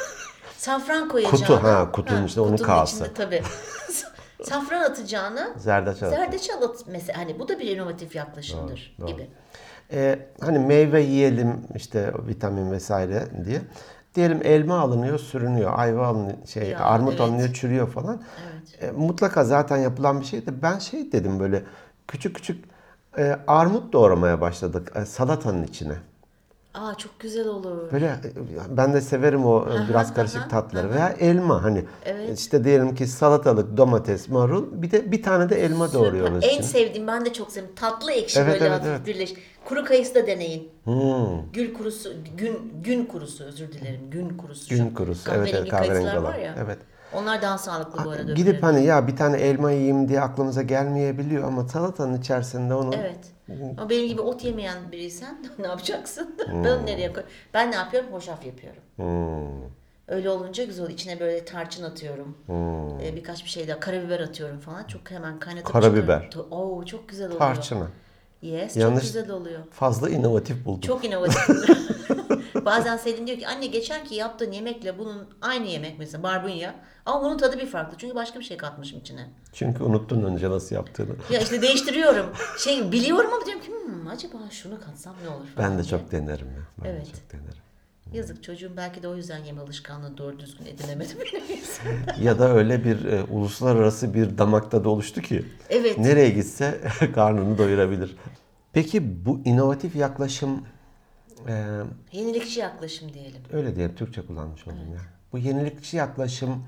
[0.65, 1.37] Safran koyacağına.
[1.37, 2.95] Kutu, ha, kutunun içinde onun kutunun kalsı.
[2.95, 3.41] içinde tabii.
[4.43, 6.09] Safran atacağına Zerdeçal.
[6.09, 9.29] zerdeçal at mesela hani bu da bir inovatif yaklaşımdır gibi.
[9.91, 13.61] Ee, hani meyve yiyelim işte vitamin vesaire diye.
[14.15, 15.71] Diyelim elma alınıyor, sürünüyor.
[15.75, 17.21] Ayva alınıyor, şey Ya, armut evet.
[17.21, 18.21] alınıyor, çürüyor falan.
[18.51, 18.83] Evet.
[18.83, 21.63] E, mutlaka zaten yapılan bir şey de ben şey dedim böyle
[22.07, 22.65] küçük küçük
[23.17, 25.95] e, armut doğramaya başladık e, salatanın içine.
[26.75, 27.91] Aa çok güzel olur.
[27.91, 31.85] Böyle e, ben de severim o e, Aha, biraz karışık aha, tatları veya elma hani
[32.05, 32.39] Evet.
[32.39, 36.01] işte diyelim ki salatalık, domates, marul bir de bir tane de elma Süper.
[36.01, 36.63] doğruyoruz En içine.
[36.63, 37.75] sevdiğim ben de çok seviyorum.
[37.75, 39.05] Tatlı ekşi Evet, böyle evet, hafif evet.
[39.07, 39.33] birleş.
[39.65, 40.69] Kuru kayısı da deneyin.
[40.83, 44.01] Hmm, Gül kurusu, gün gün kurusu özür dilerim.
[44.11, 44.69] Gün kurusu.
[44.75, 45.31] gün kurusu.
[45.35, 46.23] Evet evet kahverengi olan.
[46.23, 46.55] var ya.
[46.65, 46.77] Evet.
[47.13, 48.33] Onlar daha sağlıklı bu arada.
[48.33, 53.19] Gidip hani ya bir tane elma yiyeyim diye aklımıza gelmeyebiliyor ama salatanın içerisinde onu Evet.
[53.77, 56.35] Ama benim gibi ot yemeyen biriysen ne yapacaksın?
[56.45, 56.63] Hmm.
[56.65, 57.23] ben nereye koy?
[57.53, 58.09] Ben ne yapıyorum?
[58.13, 58.81] Hoşaf yapıyorum.
[58.95, 59.69] Hmm,
[60.07, 60.97] Öyle olunca güzel oluyor.
[60.99, 62.37] İçine böyle tarçın atıyorum.
[62.45, 62.99] hmm.
[62.99, 63.79] Ee, birkaç bir şey daha.
[63.79, 64.83] Karabiber atıyorum falan.
[64.83, 66.21] Çok hemen kaynatıp Karabiber.
[66.31, 66.51] çıkarıyorum.
[66.51, 67.39] Oo çok güzel oluyor.
[67.39, 67.87] Tarçını.
[68.41, 69.59] Yes Yanlış- çok güzel oluyor.
[69.71, 70.81] Fazla inovatif buldum.
[70.81, 71.47] Çok inovatif.
[72.65, 76.75] Bazen Selin diyor ki anne geçenki yaptığın yemekle bunun aynı yemek mesela barbunya.
[77.05, 77.97] Ama bunun tadı bir farklı.
[77.97, 79.29] Çünkü başka bir şey katmışım içine.
[79.53, 81.15] Çünkü unuttun önce nasıl yaptığını.
[81.31, 82.25] Ya işte değiştiriyorum.
[82.59, 85.89] Şey biliyorum ama diyorum ki hmm, acaba şunu katsam ne olur falan Ben de diye.
[85.99, 86.83] çok denerim ya.
[86.83, 87.01] Ben Evet.
[87.07, 87.65] de çok denerim.
[88.13, 91.43] Yazık çocuğum belki de o yüzden yeme alışkanlığı doğru düzgün edinemedi benim
[92.25, 95.97] Ya da öyle bir e, uluslararası bir damak tadı oluştu ki Evet.
[95.97, 96.81] nereye gitse
[97.15, 98.15] karnını doyurabilir.
[98.73, 100.63] Peki bu inovatif yaklaşım
[101.47, 103.41] e, Yenilikçi yaklaşım diyelim.
[103.51, 105.01] öyle diyelim Türkçe kullanmış oldum ya.
[105.31, 106.63] Bu yenilikçi yaklaşım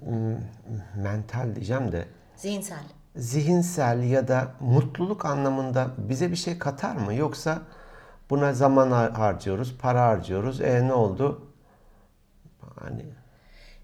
[0.00, 0.38] m,
[0.96, 2.78] mental diyeceğim de Zihinsel.
[3.16, 7.14] zihinsel ya da mutluluk anlamında bize bir şey katar mı?
[7.14, 7.62] Yoksa
[8.30, 10.60] buna zaman har- harcıyoruz, para harcıyoruz.
[10.60, 11.46] E ne oldu?
[12.80, 13.04] Hani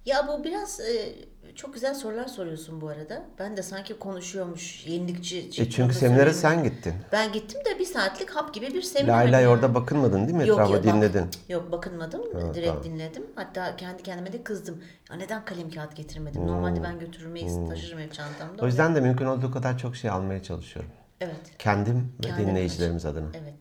[0.06, 1.14] Ya bu biraz e,
[1.58, 3.22] çok güzel sorular soruyorsun bu arada.
[3.38, 5.38] Ben de sanki konuşuyormuş yenilikçi.
[5.38, 6.94] e çünkü seminere sen gittin.
[7.12, 9.14] Ben gittim de bir saatlik hap gibi bir seminer.
[9.14, 9.52] Lay lay yani.
[9.52, 10.48] orada bakınmadın değil mi?
[10.48, 11.26] Yok, Etrafa yok, bak- dinledin.
[11.48, 12.22] Yok bakınmadım.
[12.54, 12.84] Direkt tamam.
[12.84, 13.26] dinledim.
[13.34, 14.82] Hatta kendi kendime de kızdım.
[15.10, 16.46] Ya neden kalem kağıt getirmedim?
[16.46, 18.52] Normalde ben götürmeyi taşırım hep çantamda.
[18.52, 18.62] Hmm.
[18.62, 20.90] O yüzden de mümkün olduğu kadar çok şey almaya çalışıyorum.
[21.20, 21.36] Evet.
[21.58, 23.28] Kendim ve Kendin dinleyicilerimiz adına.
[23.34, 23.54] Evet.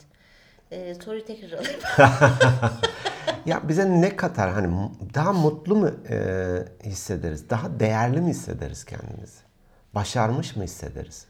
[0.71, 1.79] Ee, soruyu tekrar alayım.
[3.47, 4.51] Ya bize ne katar?
[4.51, 6.17] Hani daha mutlu mu e,
[6.83, 7.49] hissederiz?
[7.49, 9.39] Daha değerli mi hissederiz kendimizi?
[9.95, 11.27] Başarmış mı hissederiz?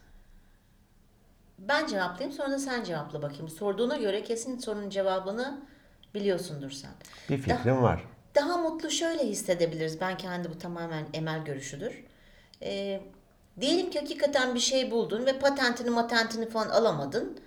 [1.58, 3.48] ben cevaplayayım sonra da sen cevapla bakayım.
[3.48, 5.60] Sorduğuna göre kesin sorunun cevabını
[6.14, 6.90] biliyorsundur sen.
[7.28, 8.04] Bir fikrim var.
[8.34, 10.00] Daha mutlu şöyle hissedebiliriz.
[10.00, 12.04] Ben kendi bu tamamen emel görüşüdür.
[12.62, 13.00] Ee,
[13.60, 17.38] diyelim ki hakikaten bir şey buldun ve patentini matentini falan alamadın.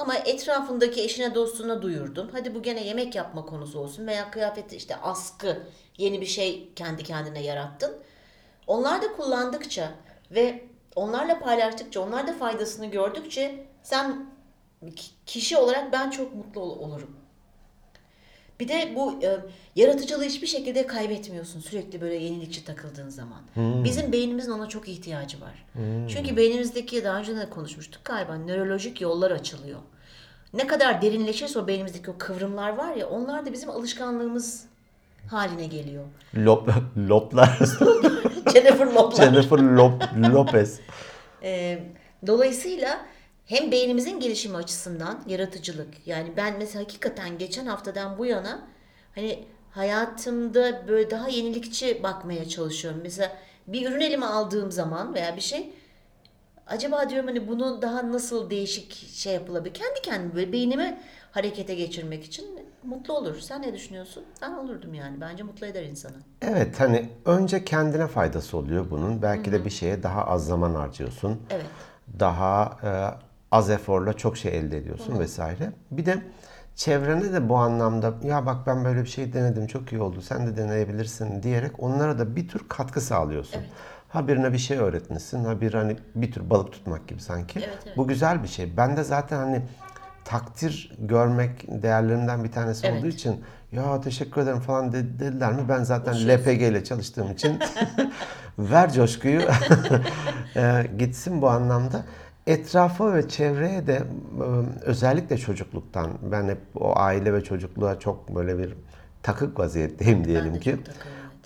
[0.00, 2.28] Ama etrafındaki eşine dostuna duyurdun.
[2.32, 5.62] Hadi bu gene yemek yapma konusu olsun veya kıyafeti işte askı
[5.98, 7.96] yeni bir şey kendi kendine yarattın.
[8.66, 9.90] Onlar da kullandıkça
[10.30, 10.64] ve
[10.96, 14.30] onlarla paylaştıkça, onlar da faydasını gördükçe sen
[14.96, 17.16] ki- kişi olarak ben çok mutlu ol- olurum.
[18.60, 19.38] Bir de bu e,
[19.76, 23.40] yaratıcılığı hiçbir şekilde kaybetmiyorsun sürekli böyle yenilikçi takıldığın zaman.
[23.56, 25.66] Bizim beynimizin ona çok ihtiyacı var.
[26.08, 29.78] Çünkü beynimizdeki daha önce de konuşmuştuk galiba nörolojik yollar açılıyor.
[30.54, 34.64] Ne kadar derinleşirse o beynimizdeki o kıvrımlar var ya onlar da bizim alışkanlığımız
[35.30, 36.04] haline geliyor.
[36.36, 36.68] Lop,
[37.08, 37.58] Loplar.
[38.52, 39.18] Jennifer Lopez.
[39.18, 40.80] Jennifer Lop, Lopez.
[41.42, 41.78] Ee,
[42.26, 43.00] dolayısıyla
[43.50, 46.06] hem beynimizin gelişimi açısından yaratıcılık.
[46.06, 48.60] Yani ben mesela hakikaten geçen haftadan bu yana
[49.14, 53.00] hani hayatımda böyle daha yenilikçi bakmaya çalışıyorum.
[53.02, 53.32] Mesela
[53.66, 55.72] bir ürün elime aldığım zaman veya bir şey
[56.66, 59.74] acaba diyorum hani bunu daha nasıl değişik şey yapılabilir?
[59.74, 61.00] Kendi kendime böyle beynimi
[61.32, 62.46] harekete geçirmek için
[62.84, 63.40] mutlu olur.
[63.40, 64.24] Sen ne düşünüyorsun?
[64.42, 65.20] Ben olurdum yani.
[65.20, 66.16] Bence mutlu eder insanı.
[66.42, 69.22] Evet hani önce kendine faydası oluyor bunun.
[69.22, 71.42] Belki de bir şeye daha az zaman harcıyorsun.
[71.50, 71.66] Evet.
[72.20, 72.90] Daha e,
[73.52, 75.72] az eforla çok şey elde ediyorsun vesaire.
[75.90, 76.22] Bir de
[76.76, 80.46] çevrene de bu anlamda ya bak ben böyle bir şey denedim çok iyi oldu sen
[80.46, 83.62] de deneyebilirsin diyerek onlara da bir tür katkı sağlıyorsun.
[84.08, 87.58] Ha birine bir şey öğretmişsin ha bir hani bir tür balık tutmak gibi sanki.
[87.58, 87.96] Evet, evet.
[87.96, 88.76] Bu güzel bir şey.
[88.76, 89.62] Ben de zaten hani
[90.24, 92.98] takdir görmek değerlerimden bir tanesi Evet.
[92.98, 96.44] olduğu için ya teşekkür ederim falan de- dediler mi ben zaten Uçuyorsun.
[96.52, 97.58] LPG ile çalıştığım için
[98.58, 99.40] ver coşkuyu
[100.56, 102.02] e, gitsin bu anlamda.
[102.50, 104.02] Etrafa ve çevreye de e,
[104.82, 108.74] özellikle çocukluktan ben hep o aile ve çocukluğa çok böyle bir
[109.22, 110.70] takık vaziyetteyim diyelim ki.
[110.70, 110.86] evet.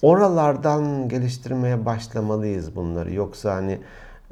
[0.02, 3.14] Oralardan geliştirmeye başlamalıyız bunları.
[3.14, 3.80] Yoksa hani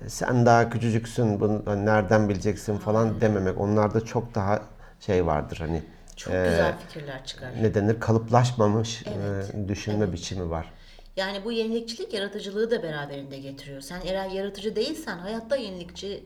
[0.06, 3.60] sen daha küçücüksün bunu nereden bileceksin falan dememek.
[3.60, 4.62] Onlarda çok daha
[5.00, 5.82] şey vardır hani
[6.16, 7.50] Çok e, güzel fikirler çıkar.
[7.62, 10.72] ne denir kalıplaşmamış Evet, e, düşünme biçimi var.
[11.16, 13.80] Yani bu yenilikçilik yaratıcılığı da beraberinde getiriyor.
[13.80, 16.24] Sen eğer yaratıcı değilsen hayatta yenilikçi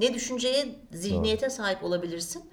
[0.00, 2.44] ne düşünceye, zihniyete sahip olabilirsin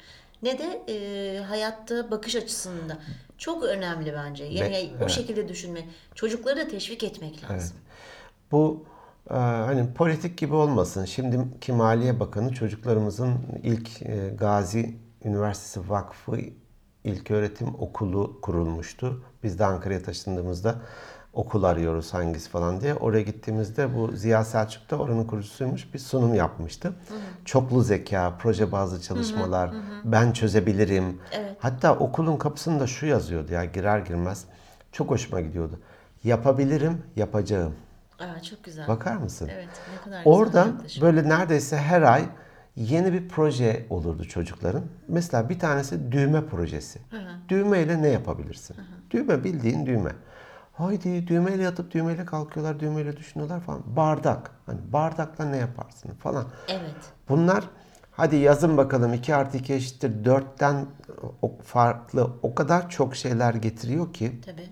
[0.44, 2.98] ne de e, hayatta bakış açısında.
[3.38, 4.44] Çok önemli bence.
[4.44, 5.10] Yani Ve- o evet.
[5.10, 5.80] şekilde düşünme.
[6.16, 7.78] Çocukları da teşvik etmek lazım.
[8.52, 8.86] Bu
[9.30, 11.06] e, hani politik gibi olmasın.
[11.06, 16.38] Şimdiki Maliye Bakanı çocuklarımızın ilk e, Gazi Üniversitesi Vakfı
[17.04, 19.26] İlköğretim Okulu kurulmuştu.
[19.44, 20.82] Biz de Ankara'ya taşındığımızda
[21.34, 22.94] okul arıyoruz hangisi falan diye.
[22.94, 25.94] Oraya gittiğimizde bu Ziya Selçuk da oranın kurucusuymuş.
[25.94, 26.94] Bir sunum yapmıştı.
[27.46, 29.72] Çoklu zeka, proje bazlı çalışmalar,
[30.04, 31.20] ben çözebilirim.
[31.32, 31.58] Evet.
[31.60, 34.46] Hatta okulun kapısında şu yazıyordu ya girer girmez.
[34.92, 35.80] Çok hoşuma gidiyordu.
[36.24, 37.74] Yapabilirim, yapacağım.
[38.20, 38.88] Aa, çok güzel.
[38.88, 39.50] Bakar mısın?
[39.54, 42.26] Evet, ne kadar güzel Oradan böyle neredeyse her ay
[42.76, 44.84] yeni bir proje olurdu çocukların.
[45.08, 47.00] Mesela bir tanesi düğme projesi.
[47.50, 48.76] Düğme ile ne yapabilirsin?
[49.12, 50.12] Düğme bildiğin düğme.
[50.82, 53.82] Haydi düğmeyle yatıp düğmeyle kalkıyorlar, düğmeyle düşünüyorlar falan.
[53.86, 54.52] Bardak.
[54.66, 56.46] Hani bardakla ne yaparsın falan.
[56.68, 56.96] Evet.
[57.30, 57.64] Bunlar
[58.12, 60.86] hadi yazın bakalım 2 artı 2 eşittir 4'ten
[61.42, 64.70] o farklı o kadar çok şeyler getiriyor ki Tabii.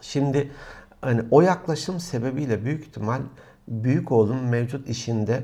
[0.00, 0.52] Şimdi
[1.00, 3.20] hani o yaklaşım sebebiyle büyük ihtimal
[3.68, 5.42] büyük oğlum mevcut işinde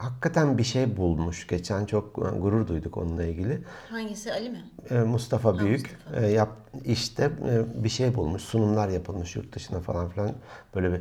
[0.00, 1.46] hakikaten bir şey bulmuş.
[1.46, 3.62] Geçen çok e, gurur duyduk onunla ilgili.
[3.90, 4.64] Hangisi Ali mi?
[4.90, 6.26] E, Mustafa Büyük Mustafa.
[6.26, 6.50] e, yap
[6.84, 8.42] işte e, bir şey bulmuş.
[8.42, 10.32] Sunumlar yapılmış yurt dışına falan filan.
[10.74, 11.00] Böyle bir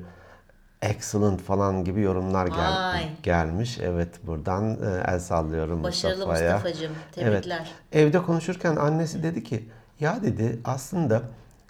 [0.82, 2.58] excellent falan gibi yorumlar gel-
[2.94, 3.10] Vay.
[3.24, 3.78] gelmiş.
[3.82, 6.54] Evet buradan e, el sallıyorum Başarılı Mustafa'ya.
[6.54, 6.92] Mustafa'cığım.
[7.12, 7.58] Tebrikler.
[7.92, 8.06] Evet.
[8.08, 11.22] Evde konuşurken annesi dedi ki ya dedi aslında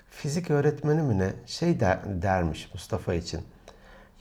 [0.09, 3.41] fizik öğretmeni mi ne şey der, dermiş Mustafa için.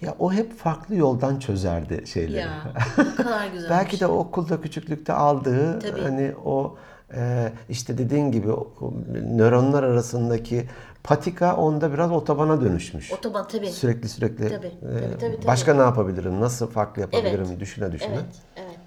[0.01, 2.41] Ya o hep farklı yoldan çözerdi şeyleri.
[2.41, 3.71] Ya ne kadar güzel.
[3.71, 6.01] Belki de okulda küçüklükte aldığı Tabii.
[6.01, 6.77] hani o
[7.15, 8.93] e, işte dediğin gibi o, o
[9.37, 10.69] nöronlar arasındaki
[11.05, 13.13] patika onda biraz otobana dönüşmüş.
[13.13, 13.71] Otoban tabii.
[13.71, 15.47] Sürekli sürekli Tabii, e, tabii, tabii, tabii.
[15.47, 17.61] başka ne yapabilirim, nasıl farklı yapabilirim Evet.
[17.61, 18.15] düşüne düşüne.
[18.15, 18.25] Evet,
[18.57, 18.79] evet.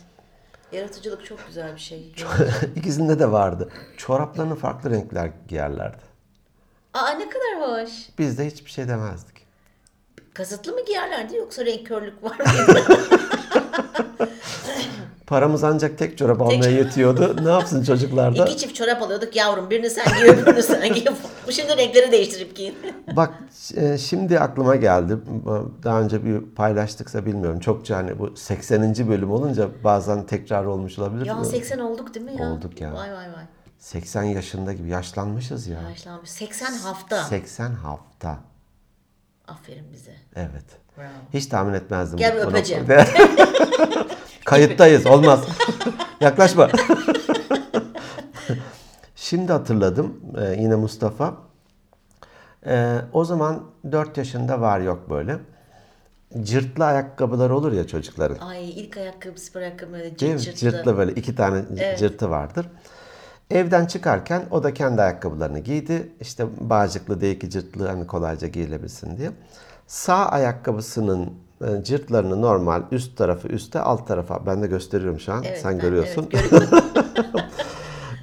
[0.71, 2.15] Yaratıcılık çok güzel bir şey.
[2.75, 3.69] İkisinde de vardı.
[3.97, 6.11] Çoraplarını farklı renkler giyerlerdi.
[6.93, 7.89] Aa ne kadar hoş.
[8.17, 9.40] Biz de hiçbir şey demezdik.
[10.41, 12.83] Kasıtlı mı giyerlerdi yoksa renk körlük var mıydı?
[15.27, 17.45] Paramız ancak tek çorap almaya yetiyordu.
[17.45, 18.45] ne yapsın çocuklar da?
[18.47, 19.69] İki çift çorap alıyorduk yavrum.
[19.69, 21.05] Birini sen giy öbürünü sen giy.
[21.47, 22.75] Bu şimdi renkleri değiştirip giyin.
[23.15, 23.33] Bak
[23.75, 25.17] e, şimdi aklıma geldi.
[25.83, 27.59] Daha önce bir paylaştıksa bilmiyorum.
[27.59, 29.07] Çokça hani bu 80.
[29.07, 31.25] bölüm olunca bazen tekrar olmuş olabilir.
[31.25, 32.51] ya 80 olduk değil mi ya?
[32.51, 32.93] Olduk ya.
[32.93, 33.43] Vay vay vay.
[33.79, 35.81] 80 yaşında gibi yaşlanmışız ya.
[35.81, 36.29] Yaşlanmış.
[36.29, 37.23] 80 hafta.
[37.23, 38.50] 80 hafta.
[39.51, 40.11] Aferin bize.
[40.35, 40.65] Evet.
[40.97, 41.07] Bravo.
[41.33, 42.17] Hiç tahmin etmezdim.
[42.17, 42.87] Gel bir öpeceğim.
[44.45, 45.05] Kayıttayız.
[45.05, 45.45] Olmaz.
[46.21, 46.69] Yaklaşma.
[49.15, 50.19] Şimdi hatırladım.
[50.41, 51.33] Ee, yine Mustafa.
[52.65, 55.37] Ee, o zaman 4 yaşında var yok böyle.
[56.43, 58.47] Cırtlı ayakkabılar olur ya çocukların.
[58.47, 60.39] Ay ilk ayakkabı, spor ayakkabı böyle Değil mi?
[60.39, 60.77] cırt cırtlı.
[60.77, 61.99] Cırtlı böyle iki tane Evet.
[61.99, 62.67] cırtı vardır.
[63.51, 66.09] Evden çıkarken o da kendi ayakkabılarını giydi.
[66.21, 69.31] İşte bağcıklı değil ki cırtlı hani kolayca giyilebilsin diye.
[69.87, 75.43] Sağ ayakkabısının e, cırtlarını normal üst tarafı üste alt tarafa ben de gösteriyorum şu an
[75.43, 76.29] Evet, sen ben- görüyorsun.
[76.33, 76.69] evet.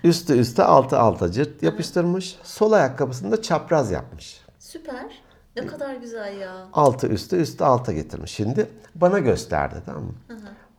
[0.04, 2.38] Üstü üste altı alta cırt yapıştırmış.
[2.42, 4.40] Sol ayakkabısını da çapraz yapmış.
[4.58, 5.22] Süper.
[5.56, 6.52] Ne kadar güzel ya.
[6.72, 8.30] Altı üstü üstü alta getirmiş.
[8.32, 10.12] Şimdi bana gösterdi tamam mı?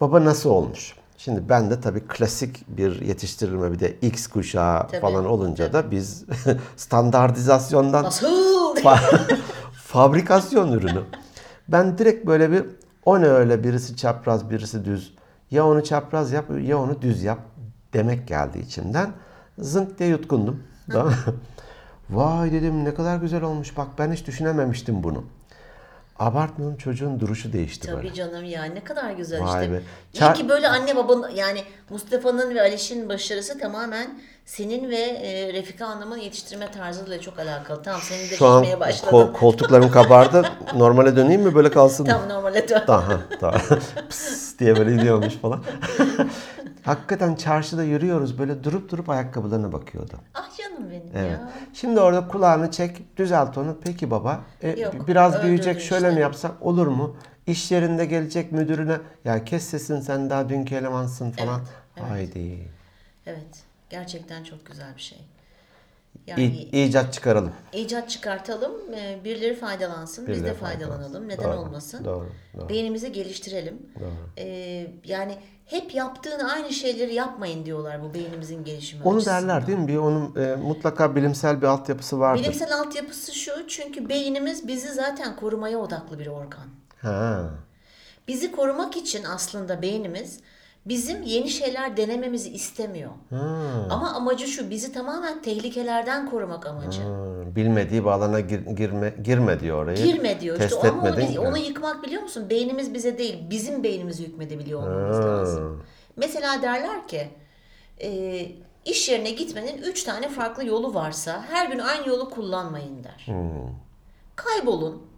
[0.01, 0.95] Baba nasıl olmuş?
[1.19, 5.91] Şimdi ben de tabii klasik bir yetiştirilme bir de X kuşağı Tabii, falan olunca da
[5.91, 6.25] biz
[6.77, 8.27] standartizasyondan Nasıl?
[8.75, 9.38] fa-
[9.73, 11.01] fabrikasyon ürünü.
[11.67, 12.63] Ben direkt böyle bir
[13.05, 15.13] o ne öyle birisi çapraz birisi düz.
[15.51, 17.39] Ya onu çapraz yap ya onu düz yap
[17.93, 19.12] demek geldi içimden.
[19.58, 20.63] Zınk diye yutkundum.
[22.10, 25.23] Vay dedim ne kadar güzel olmuş bak ben hiç düşünememiştim bunu.
[26.19, 27.97] Abartmıyorum çocuğun duruşu değişti böyle.
[28.08, 29.73] Tabii canım ya ne kadar güzel Vay işte.
[29.73, 29.82] be.
[30.13, 35.53] İyi Çar- ki böyle anne babanın yani Mustafa'nın ve Aliş'in başarısı tamamen senin ve e,
[35.53, 37.84] Refika Hanım'ın yetiştirme tarzıyla çok alakalı.
[37.84, 39.12] Tamam senin de Şu an şişmeye başladın.
[39.12, 40.45] kol- koltuklarım kabardı.
[40.75, 42.12] Normale döneyim mi böyle kalsın mı?
[42.12, 42.82] Tam normale dön.
[42.88, 43.58] Daha, daha.
[44.10, 45.63] Pıs diye böyle gidiyormuş falan.
[46.89, 50.13] Hakikaten çarşıda yürüyoruz böyle durup durup ayakkabılarına bakıyordu.
[50.34, 51.32] Ah canım benim Evet.
[51.32, 51.49] ya.
[51.73, 53.78] Şimdi orada kulağını çek, düzelt onu.
[53.84, 56.15] Peki baba, e, Yok, biraz büyüyecek şöyle işte.
[56.15, 57.15] mi yapsak olur mu?
[57.47, 61.60] İş yerinde gelecek müdürüne, ya kes sesini sen daha dünkü elemansın falan.
[61.60, 62.10] Evet, evet.
[62.10, 62.67] Haydi.
[63.25, 63.63] Evet.
[63.89, 65.17] Gerçekten çok güzel bir şey.
[66.27, 67.51] İ- Yani icat çıkaralım.
[67.73, 71.27] icat çıkartalım, e, birileri faydalansın, biz de Birileri faydalanalım.
[71.27, 72.05] Neden Doğru, olmasın?
[72.05, 72.69] doğru, doğru.
[72.69, 73.77] Beynimizi geliştirelim.
[74.38, 74.45] E,
[75.05, 79.43] yani hep yaptığın aynı şeyleri yapmayın diyorlar bu beynimizin gelişimi Onu açısından.
[79.43, 79.88] derler değil mi?
[79.88, 82.43] Bir onun e, mutlaka bilimsel bir altyapısı vardır.
[82.43, 86.67] Bilimsel altyapısı şu çünkü beynimiz bizi zaten korumaya odaklı bir organ.
[87.01, 87.49] Ha.
[88.27, 90.39] Bizi korumak için aslında beynimiz
[90.89, 93.12] bizim yeni şeyler denememizi istemiyor.
[93.89, 97.02] Ama amacı şu bizi tamamen tehlikelerden korumak amacı.
[97.02, 100.06] Hmm, Bilmediği bir alana gir- girme, girme diyor oraya.
[100.06, 100.58] Girme diyor.
[100.58, 101.30] Test işte ama onu, etmedin.
[101.30, 102.49] biz- onu yıkmak biliyor musun?
[102.49, 105.84] Beynimiz bize değil, bizim beynimizi hükmedebiliyor olmamız lazım.
[106.15, 107.28] Mesela derler ki
[108.02, 108.39] e,
[108.86, 113.28] iş yerine gitmenin üç tane farklı yolu varsa her gün aynı yolu kullanmayın der.
[114.36, 115.09] Kaybolun.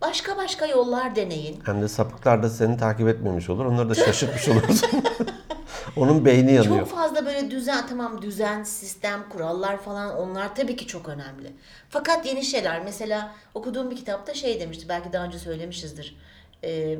[0.00, 1.60] Başka başka yollar deneyin.
[1.66, 3.64] Hem de sapıklar da seni takip etmemiş olur.
[3.64, 4.90] Onları da şaşırtmış olursun.
[5.96, 6.78] Onun beyni yanıyor.
[6.78, 11.52] Çok fazla böyle düzen, tamam düzen, sistem, kurallar falan onlar tabii ki çok önemli.
[11.88, 16.16] Fakat yeni şeyler, mesela okuduğum bir kitapta şey demişti, belki daha önce söylemişizdir.
[16.64, 16.98] Ee,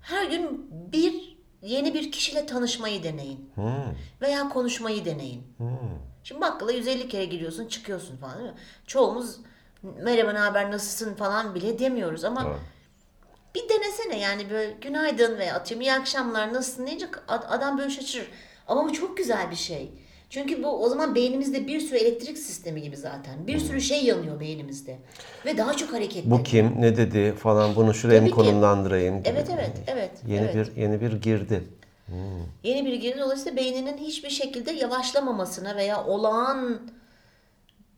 [0.00, 3.50] her gün bir yeni bir kişiyle tanışmayı deneyin.
[4.20, 5.42] Veya konuşmayı deneyin.
[6.24, 8.56] Şimdi bakkala 150 kere giriyorsun, çıkıyorsun falan değil mi?
[8.86, 9.36] Çoğumuz
[10.02, 12.58] merhaba ne haber nasılsın falan bile demiyoruz ama Evet.
[13.54, 18.26] bir denesene yani böyle günaydın veya atıyorum iyi akşamlar nasılsın deyince ad- adam böyle şaşırır.
[18.68, 19.90] Ama bu çok güzel bir şey.
[20.30, 23.46] Çünkü bu o zaman beynimizde bir sürü elektrik sistemi gibi zaten.
[23.46, 24.98] Bir sürü şey yanıyor beynimizde.
[25.44, 26.30] Ve daha çok hareketli.
[26.30, 28.32] Bu kim, ne dedi falan bunu şuraya mı ki.
[28.34, 29.28] konumlandırayım gibi.
[29.28, 30.10] Evet evet evet.
[30.26, 30.54] Yeni evet.
[30.54, 31.64] bir yeni bir girdi.
[32.62, 36.80] Yeni bir girdi dolayısıyla beyninin hiçbir şekilde yavaşlamamasına veya olağan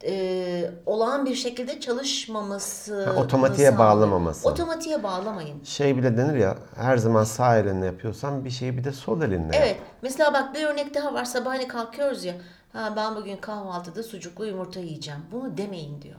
[0.05, 4.49] e, olağan bir şekilde çalışmaması Ha, otomatiğe bağlamaması.
[4.49, 5.65] Otomatiğe bağlamayın.
[5.65, 9.57] Şey bile denir ya her zaman sağ elinle yapıyorsan bir şeyi bir de sol elinle
[9.57, 9.65] yap.
[9.67, 9.77] Evet.
[10.03, 11.25] Mesela bak bir örnek daha var.
[11.25, 12.35] Sabahleyin kalkıyoruz ya.
[12.73, 15.21] Ha ben bugün kahvaltıda sucuklu yumurta yiyeceğim.
[15.33, 16.19] Bunu demeyin diyor.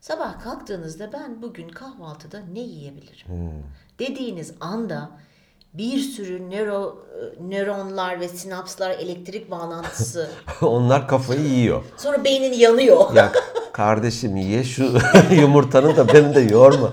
[0.00, 3.62] Sabah kalktığınızda ben bugün kahvaltıda ne yiyebilirim?
[3.98, 5.10] Dediğiniz anda
[5.74, 6.98] bir sürü nöro,
[7.40, 10.30] nöronlar ve sinapslar elektrik bağlantısı.
[10.62, 11.84] Onlar kafayı yiyor.
[11.96, 13.14] Sonra beynin yanıyor.
[13.14, 13.32] Ya
[13.72, 14.98] kardeşim ye şu
[15.40, 16.92] yumurtanı da beni de yorma.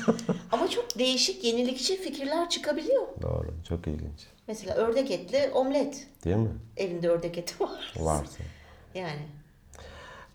[0.52, 3.02] Ama çok değişik yenilikçi fikirler çıkabiliyor.
[3.22, 3.48] Doğru.
[3.68, 4.26] Çok ilginç.
[4.48, 6.06] Mesela ördek etli omlet.
[6.24, 6.50] Değil mi?
[6.76, 7.94] Evinde ördek eti var.
[7.98, 8.42] Varsa.
[8.94, 9.26] Yani.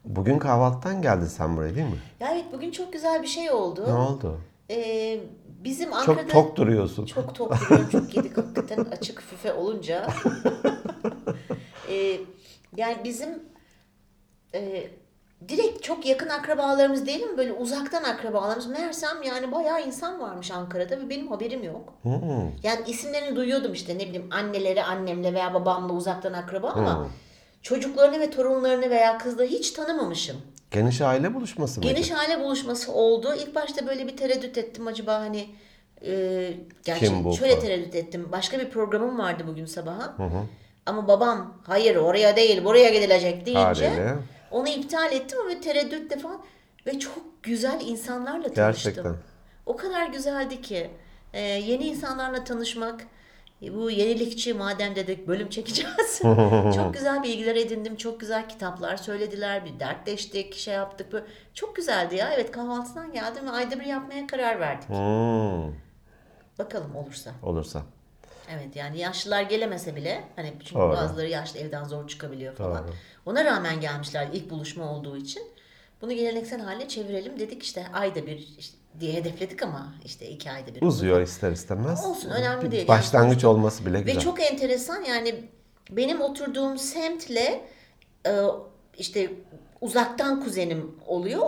[0.06, 2.00] Bugün kahvaltıdan geldin sen buraya değil mi?
[2.20, 3.86] Ya evet bugün çok güzel bir şey oldu.
[3.88, 4.38] Ne oldu?
[4.70, 5.20] Ee,
[5.64, 6.22] bizim Ankara'da...
[6.22, 7.06] Çok tok duruyorsun.
[7.06, 10.08] Çok tok duruyorum çünkü yedik hakikaten açık füfe olunca.
[11.90, 12.20] Ee,
[12.76, 13.30] yani bizim
[14.54, 14.88] e,
[15.50, 17.38] direkt çok yakın akrabalarımız değil mi?
[17.38, 18.68] Böyle uzaktan akrabalarımız.
[18.68, 21.94] Meğersem yani bayağı insan varmış Ankara'da ve benim haberim yok.
[22.02, 22.12] Hmm.
[22.64, 27.10] Yani isimlerini duyuyordum işte ne bileyim anneleri annemle veya babamla uzaktan akraba ama Hmm.
[27.62, 30.38] çocuklarını ve torunlarını veya kızları hiç tanımamışım.
[30.74, 31.94] Geniş aile buluşması mıydı?
[31.94, 33.34] Geniş aile buluşması oldu.
[33.36, 35.50] İlk başta böyle bir tereddüt ettim acaba hani
[36.06, 37.66] e, gerçi Kim bu şöyle falan?
[37.66, 38.28] tereddüt ettim.
[38.32, 40.16] Başka bir programım vardı bugün sabaha.
[40.86, 44.16] Ama babam hayır oraya değil buraya gidilecek deyince Haliyle.
[44.52, 46.42] onu iptal ettim ve tereddütle falan
[46.88, 48.56] ve çok güzel insanlarla tanıştım.
[48.94, 49.16] Gerçekten.
[49.66, 50.90] O kadar güzeldi ki
[51.34, 53.06] e, yeni insanlarla tanışmak
[53.72, 56.20] bu yenilikçi madem dedik bölüm çekeceğiz.
[56.76, 57.96] çok güzel bilgiler edindim.
[57.96, 59.66] Çok güzel kitaplar söylediler.
[59.66, 61.12] Bir dertleştik, şey yaptık.
[61.12, 61.26] Böyle.
[61.54, 62.34] Çok güzeldi ya.
[62.34, 64.90] Evet kahvaltıdan geldim ve ayda bir yapmaya karar verdik.
[64.90, 65.74] Hmm.
[66.60, 67.32] Bakalım olursa.
[67.44, 67.82] Olursa.
[68.50, 70.94] Evet yani yaşlılar gelemese bile hani çünkü Doğru.
[70.94, 72.88] bazıları yaşlı evden zor çıkabiliyor falan.
[72.88, 72.94] Doğru.
[73.26, 75.44] Ona rağmen gelmişler ilk buluşma olduğu için.
[76.02, 80.76] Bunu geleneksel hale çevirelim dedik işte ayda bir işte diye hedefledik ama işte iki ayda
[80.76, 80.82] bir.
[80.82, 82.06] Uzuyor ister istemez.
[82.06, 82.82] Olsun, önemli Bir değil.
[82.88, 84.16] Yani Başlangıç sonuçta- olması bile güzel.
[84.16, 85.44] Ve çok enteresan yani
[85.92, 87.62] benim oturduğum semtle
[88.28, 88.32] e,
[88.98, 89.32] işte
[89.82, 91.48] uzaktan kuzenim oluyor.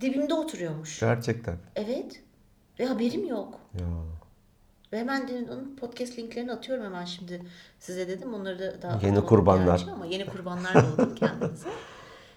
[0.00, 1.00] Dibimde oturuyormuş.
[1.00, 1.56] Gerçekten.
[1.76, 2.22] Evet.
[2.78, 3.60] Ve haberim yok.
[3.74, 3.86] Ya.
[4.92, 7.42] Ve hemen onun podcast linklerini atıyorum hemen şimdi
[7.80, 8.34] size dedim.
[8.34, 9.86] Onları da daha Yeni kurbanlar.
[9.92, 11.68] Ama yeni kurbanlar da oldum kendinize.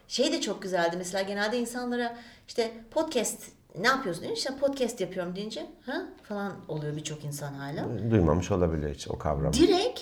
[0.08, 0.96] Şey de çok güzeldi.
[0.98, 2.18] Mesela genelde insanlara
[2.48, 3.44] işte podcast
[3.80, 4.36] ne yapıyorsun diyor.
[4.38, 8.12] İşte podcast yapıyorum deyince ha falan oluyor birçok insan hala.
[8.12, 9.54] Duymamış olabilir hiç o kavramı.
[9.54, 10.00] Direkt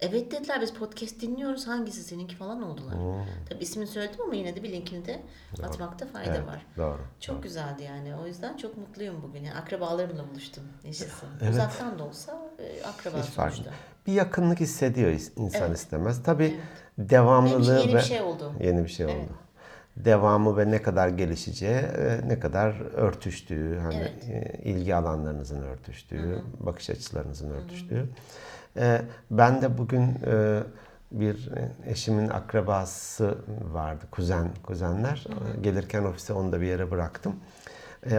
[0.00, 2.94] evet dediler biz podcast dinliyoruz hangisi seninki falan oldular.
[2.94, 3.26] Hmm.
[3.48, 5.22] Tabii ismini söyledim ama yine de bir linkini de
[5.62, 6.66] atmakta fayda Evet, var.
[6.76, 7.00] doğru.
[7.20, 8.14] Çok güzeldi yani.
[8.16, 9.44] O yüzden çok mutluyum bugün.
[9.44, 10.64] Yani akrabalarımla buluştum.
[10.84, 11.28] Yaşasın.
[11.42, 11.52] Evet.
[11.52, 13.70] Uzaktan da olsa e, akraba Hiç sonuçta.
[14.06, 15.76] Bir yakınlık hissediyor is- insan Evet.
[15.78, 16.22] istemez.
[16.22, 16.60] Tabii için
[16.98, 18.52] devamlılığı yeni ve bir şey oldu.
[18.60, 19.14] yeni bir şey oldu.
[19.18, 19.28] Evet.
[19.96, 24.12] Devamı ve ne kadar gelişeceği, e, ne kadar örtüştüğü, hani Evet.
[24.30, 28.06] e, ilgi alanlarınızın örtüştüğü, bakış açılarınızın örtüştüğü.
[28.76, 30.14] E, Ben de bugün
[31.12, 31.48] bir
[31.86, 33.38] eşimin akrabası
[33.72, 35.24] vardı, kuzen, kuzenler.
[35.56, 37.36] E, Gelirken ofise onu da bir yere bıraktım.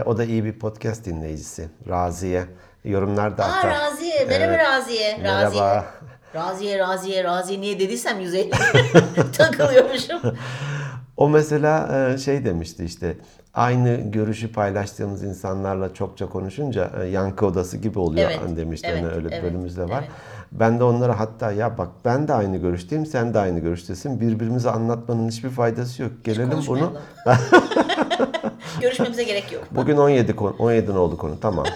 [0.06, 1.68] O da iyi bir podcast dinleyicisi.
[1.88, 2.44] Raziye.
[2.84, 3.80] Yorumlar da Aa atar.
[3.80, 4.24] Raziye.
[4.24, 4.66] Merhaba Evet.
[4.66, 5.18] Raziye.
[5.22, 5.84] Merhaba.
[6.34, 8.50] Raziye, Raziye, Raziye niye dediysem 150
[9.36, 10.20] takılıyormuşum.
[11.18, 13.16] O mesela e, şey demişti işte
[13.54, 18.88] aynı görüşü paylaştığımız insanlarla çokça konuşunca e, yankı odası gibi oluyor Evet, demişti.
[18.90, 19.98] evet, Hani öyle bir evet, bölümümüz de var.
[20.00, 20.10] evet.
[20.52, 24.20] Ben de onlara hatta ya bak ben de aynı görüşteyim sen de aynı görüştesin.
[24.20, 26.12] Birbirimize anlatmanın hiçbir faydası yok.
[26.24, 26.92] Gelelim bunu.
[28.80, 29.64] Görüşmemize gerek yok.
[29.70, 31.66] Bugün 17 konu 17 oldu konu tamam.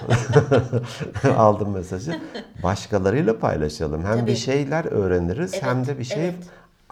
[1.38, 2.20] Aldım mesajı.
[2.62, 4.04] Başkalarıyla paylaşalım.
[4.04, 4.30] Hem Tabii.
[4.30, 6.34] bir şeyler öğreniriz Evet, hem de bir şey evet.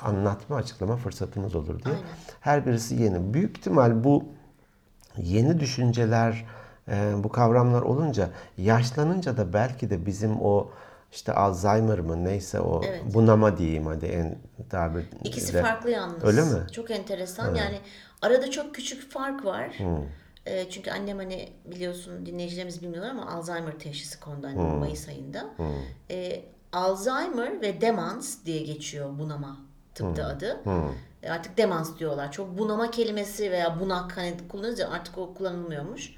[0.02, 1.94] Anlatma, açıklama fırsatımız olur diye.
[1.94, 2.06] Aynen.
[2.40, 3.34] Her birisi yeni.
[3.34, 4.24] Büyük ihtimal bu
[5.16, 6.46] yeni düşünceler,
[6.88, 10.70] e, bu kavramlar olunca yaşlanınca da belki de bizim o
[11.12, 13.02] işte Alzheimer mı neyse o Evet.
[13.14, 14.38] bunama diyeyim hadi en
[14.70, 15.62] tabir İkisi ile.
[15.62, 16.24] farklı yalnız.
[16.24, 16.66] Öyle mi?
[16.72, 17.54] Çok enteresan.
[17.54, 17.78] Yani
[18.22, 19.78] arada çok küçük fark var.
[20.46, 25.46] Ee, çünkü annem hani biliyorsun dinleyicilerimiz bilmiyorlar ama Alzheimer teşhisi kondu annem Mayıs ayında.
[26.10, 26.42] Ee,
[26.72, 29.56] Alzheimer ve demans diye geçiyor bunama
[29.94, 30.60] tıpta adı.
[31.22, 32.32] E, Artık demans diyorlar.
[32.32, 36.14] Çok bunama kelimesi veya bunak hani kullanınca artık o kullanılmıyormuş.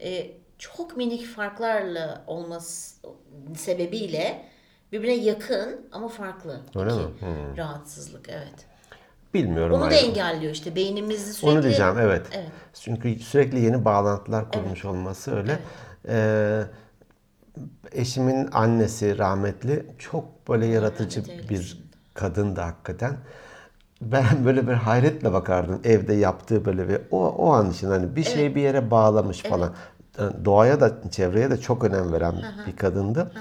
[0.00, 2.96] Ee, çok minik farklarla olması
[3.56, 4.42] sebebiyle
[4.92, 6.60] birbirine yakın ama farklı.
[6.74, 7.02] Öyle mi?
[7.20, 7.56] Hmm.
[7.56, 8.66] rahatsızlık evet.
[9.34, 9.82] Bilmiyorum.
[9.82, 11.56] Onu da engelliyor işte beynimizi sürekli.
[11.56, 12.26] Onu diyeceğim evet.
[12.32, 12.50] Evet.
[12.74, 15.58] Çünkü sürekli yeni bağlantılar kurmuş olması öyle.
[16.08, 16.62] Ee,
[17.92, 21.85] eşimin annesi rahmetli çok böyle yaratıcı rahmet bir
[22.16, 22.34] eylesin.
[22.34, 23.16] kadındı hakikaten.
[24.00, 28.24] Ben böyle bir hayretle bakardım evde yaptığı böyle bir o, o an için hani bir
[28.24, 29.72] şeyi bir yere bağlamış falan.
[30.18, 32.34] Yani Doğaya da çevreye de çok önem veren
[32.66, 33.32] bir kadındı.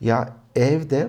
[0.00, 1.08] Ya evde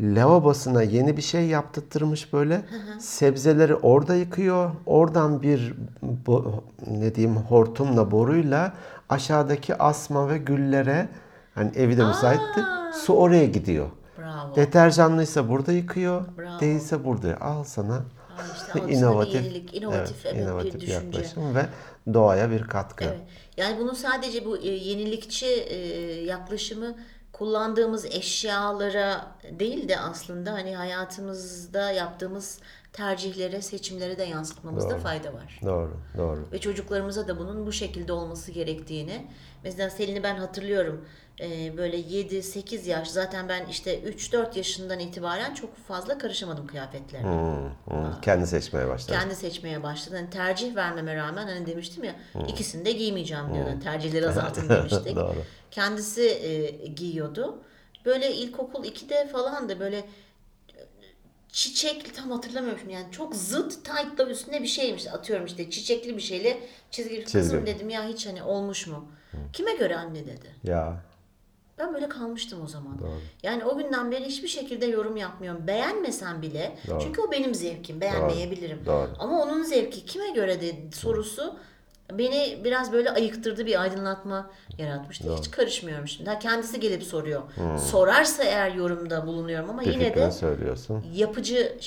[0.00, 2.60] lavabosuna yeni bir şey yaptırtırmış böyle.
[3.00, 4.70] Sebzeleri orada yıkıyor.
[4.86, 8.72] Oradan bir bu, ne diyeyim hortumla boruyla
[9.08, 11.08] aşağıdaki asma ve güllere
[11.54, 12.60] hani evi de müsaitti.
[12.94, 13.86] Su oraya gidiyor.
[14.44, 14.56] Bravo.
[14.56, 16.24] Deterjanlıysa burada yıkıyor.
[16.38, 16.60] Bravo.
[16.60, 17.40] Değilse burada.
[17.40, 18.04] Al sana
[18.56, 20.92] işte bir inovatif, yenilik, inovatif, evet, bir inovatif düşünce.
[20.92, 21.66] yaklaşım ve
[22.14, 23.04] doğaya bir katkı.
[23.04, 23.20] Evet.
[23.56, 25.76] Yani bunun sadece bu e, yenilikçi e,
[26.24, 26.96] yaklaşımı
[27.32, 29.26] kullandığımız eşyalara
[29.58, 32.58] değil de aslında hani hayatımızda yaptığımız
[32.92, 35.60] tercihlere, seçimlere de yansıtmamızda fayda var.
[35.64, 36.48] Doğru, doğru.
[36.52, 39.26] Ve çocuklarımıza da bunun bu şekilde olması gerektiğini.
[39.64, 41.04] Mesela Selin'i ben hatırlıyorum.
[41.40, 47.28] Ee, böyle 7-8 yaş zaten ben işte 3-4 yaşından itibaren çok fazla karışamadım kıyafetlerine.
[47.28, 48.20] Hmm, hmm.
[48.20, 49.18] Kendi seçmeye başladı.
[49.18, 50.16] Kendi seçmeye başladı.
[50.16, 52.14] Hani tercih vermeme rağmen hani demiştim ya
[52.48, 53.70] ikisini de giymeyeceğim diyordu.
[53.70, 55.16] Hani tercihleri azaltın demiştik.
[55.16, 55.42] Doğru.
[55.70, 57.58] Kendisi e, giyiyordu.
[58.04, 60.04] Böyle ilkokul 2'de falan da böyle e,
[61.48, 66.22] çiçekli tam hatırlamıyorum şimdi yani çok zıt tight'la üstüne bir şeymiş atıyorum işte çiçekli bir
[66.22, 66.60] şeyle
[66.90, 67.66] çizgili kızım Çizgi.
[67.66, 69.08] dedim ya hiç hani olmuş mu?
[69.52, 70.54] Kime göre anne dedi.
[70.64, 71.02] Ya
[71.78, 72.98] Ben böyle kalmıştım o zaman.
[73.42, 75.66] Yani o günden beri hiçbir şekilde yorum yapmıyorum.
[75.66, 76.78] Beğenmesem bile.
[77.02, 78.00] Çünkü o benim zevkim.
[78.00, 78.80] Beğenmeyebilirim.
[78.86, 79.08] Doğru.
[79.18, 81.56] Ama onun zevki kime göre de sorusu
[82.12, 85.36] beni biraz böyle ayıktırdı bir aydınlatma yaratmıştı.
[85.36, 86.30] Hiç karışmıyorum şimdi.
[86.30, 87.42] Ha, kendisi gelip soruyor.
[87.90, 91.04] Sorarsa eğer yorumda bulunuyorum ama bir yine de söylüyorsun.
[91.14, 91.78] yapıcı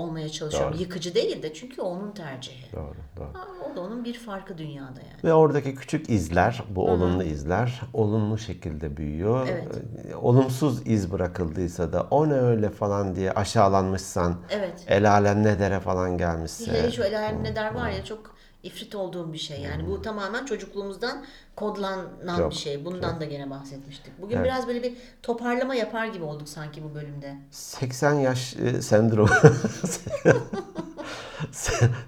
[0.00, 0.72] olmaya çalışıyorum.
[0.72, 0.82] Doğru.
[0.82, 2.72] Yıkıcı değil de çünkü onun tercihi.
[2.72, 3.26] Doğru, doğru.
[3.32, 5.24] Ha, o da onun bir farkı dünyada yani.
[5.24, 9.46] Ve oradaki küçük izler, bu olumlu izler olumlu şekilde büyüyor.
[9.50, 9.68] Evet.
[10.10, 14.84] Ee, Olumsuz iz bırakıldıysa da o ne öyle falan diye aşağılanmışsan, Evet.
[14.86, 16.72] el alem ne dere falan gelmişse.
[16.72, 19.86] Hele şu el alem ne der var ya çok ifrit olduğum bir şey yani.
[19.86, 21.24] Bu tamamen çocukluğumuzdan
[21.56, 22.84] kodlanan Çok, bir şey.
[22.84, 24.12] Bundan da gene bahsetmiştik.
[24.22, 27.36] Bugün biraz böyle bir toparlama yapar gibi olduk sanki bu bölümde.
[27.50, 29.30] 80 yaş e, sendromu.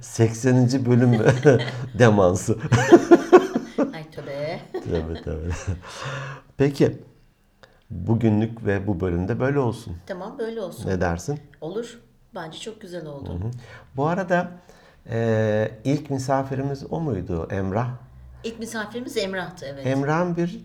[0.01, 0.87] 80.
[0.87, 1.13] bölüm
[1.99, 2.59] demansı.
[3.95, 4.61] Ay tövbe.
[4.73, 5.53] tabii tabii.
[6.57, 6.99] Peki
[7.91, 9.97] bugünlük ve bu bölümde böyle olsun.
[10.07, 10.91] tamam böyle olsun.
[10.91, 11.41] Ne dersin?
[11.61, 12.01] Olur.
[12.35, 13.41] Bence çok güzel oldu.
[13.97, 14.51] Bu arada
[15.11, 17.91] e, ilk misafirimiz o muydu Emrah?
[18.45, 19.87] İlk misafirimiz Emrah'tı evet.
[19.87, 20.61] Emrah'ın bir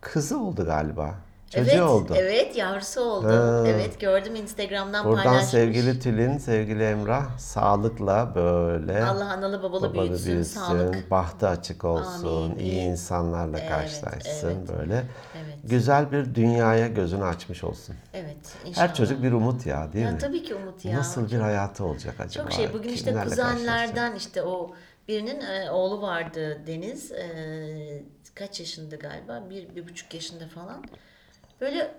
[0.00, 1.14] kızı oldu galiba.
[1.50, 2.14] Çocuğu evet, oldu.
[2.16, 3.28] evet yavrusu oldu.
[3.28, 3.62] Ha.
[3.66, 5.50] Evet gördüm Instagram'dan Buradan paylaşmış.
[5.50, 11.10] sevgili Tülin, sevgili Emrah sağlıkla böyle Allah analı babalı babalı büyütsün, büyütsün, sağlık.
[11.10, 12.58] bahtı açık olsun, Amin.
[12.58, 14.78] iyi insanlarla Evet, karşılaşsın evet.
[14.78, 14.94] böyle.
[15.44, 15.56] Evet.
[15.64, 17.94] Güzel bir dünyaya gözünü açmış olsun.
[18.14, 18.36] Evet
[18.66, 18.88] inşallah.
[18.88, 20.18] Her çocuk bir umut ya değil Ya mi?
[20.18, 20.98] tabii ki Umut ya.
[20.98, 22.44] Nasıl bir hayatı olacak acaba?
[22.44, 24.70] Çok şey bugün işte Kimlerle kuzenlerden işte o
[25.08, 27.12] birinin e, oğlu vardı Deniz.
[27.12, 28.02] E,
[28.34, 29.42] kaç yaşında galiba?
[29.50, 30.84] Bir, bir buçuk yaşında falan.
[31.60, 31.94] Böyle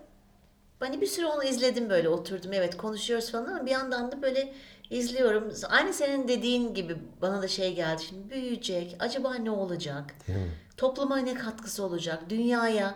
[0.79, 2.53] hani bir süre onu izledim böyle oturdum.
[2.53, 4.53] Evet konuşuyoruz falan ama bir yandan da böyle
[4.89, 5.53] izliyorum.
[5.69, 8.03] Aynı senin dediğin gibi bana da şey geldi.
[8.03, 8.95] Şimdi büyüyecek.
[8.99, 10.15] Acaba ne olacak?
[10.77, 12.19] Topluma ne katkısı olacak?
[12.29, 12.95] Dünyaya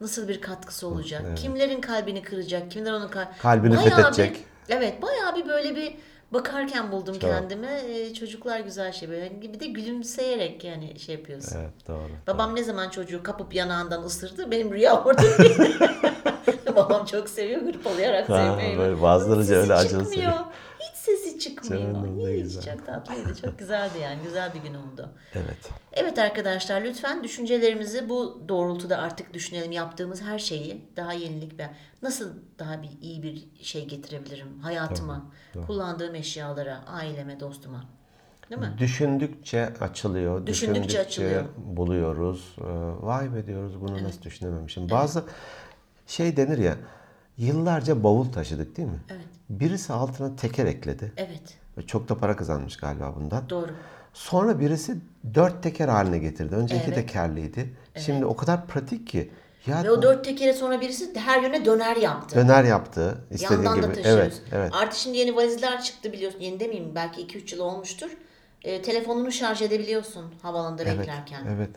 [0.00, 1.22] nasıl bir katkısı olacak?
[1.36, 2.70] Kimlerin kalbini kıracak?
[2.70, 4.44] Kimler onun kal- Kalbini Bayağı fethedecek.
[4.68, 5.94] Bir, evet bayağı bir böyle bir
[6.34, 7.66] Bakarken buldum kendimi.
[7.66, 9.42] Ee, çocuklar güzel şey böyle.
[9.42, 11.56] Bir de gülümseyerek yani şey yapıyorsun.
[11.58, 12.10] Evet doğru.
[12.26, 15.22] Babam ne zaman çocuğu kapıp yanağından ısırdı benim rüya orada.
[16.76, 19.02] Babam çok seviyor hırpalayarak sevmeyi.
[19.02, 20.32] bazıları öyle acılı seviyor.
[21.04, 22.34] Sesi çıkmıyor.
[22.34, 22.76] Hiç güzel.
[22.76, 23.34] çok tatlıydı.
[23.40, 24.18] Çok güzeldi yani.
[24.24, 25.08] Güzel bir gün oldu.
[25.34, 25.70] Evet.
[25.92, 29.72] Evet arkadaşlar lütfen düşüncelerimizi bu doğrultuda artık düşünelim.
[29.72, 35.32] Yaptığımız her şeyi daha yenilik ben nasıl daha bir iyi bir şey getirebilirim hayatıma,
[35.66, 37.84] kullandığım eşyalara, aileme, dostuma.
[38.50, 38.74] Değil mi?
[38.78, 40.46] Düşündükçe açılıyor.
[40.46, 41.44] Düşündükçe açılıyor.
[41.56, 42.56] buluyoruz.
[42.58, 42.64] Ee,
[43.06, 44.90] Vay be diyoruz bunu nasıl düşünememişim.
[44.90, 45.24] Bazı
[46.06, 46.76] şey denir ya
[47.38, 48.98] yıllarca bavul taşıdık değil mi?
[49.10, 49.24] Evet.
[49.50, 51.12] Birisi altına teker ekledi.
[51.16, 51.58] Evet.
[51.78, 53.50] Ve çok da para kazanmış galiba bundan.
[53.50, 53.70] Doğru.
[54.12, 54.96] Sonra birisi
[55.34, 56.54] dört teker haline getirdi.
[56.54, 56.94] Önce iki Evet.
[56.94, 57.74] tekerliydi.
[57.96, 59.30] Şimdi o kadar pratik ki.
[59.66, 62.36] Ya Ve o dört tekere sonra birisi her yöne döner yaptı.
[62.36, 63.18] döner yaptı.
[63.30, 63.96] istediğin Yandan da gibi.
[63.96, 64.22] taşıyoruz.
[64.22, 64.72] Evet, evet.
[64.74, 66.40] Artı şimdi yeni valizler çıktı biliyorsun.
[66.40, 68.10] Yeni demeyeyim belki 2-3 yıl olmuştur.
[68.62, 71.46] E, telefonunu şarj edebiliyorsun havalanda beklerken.
[71.56, 71.70] Evet.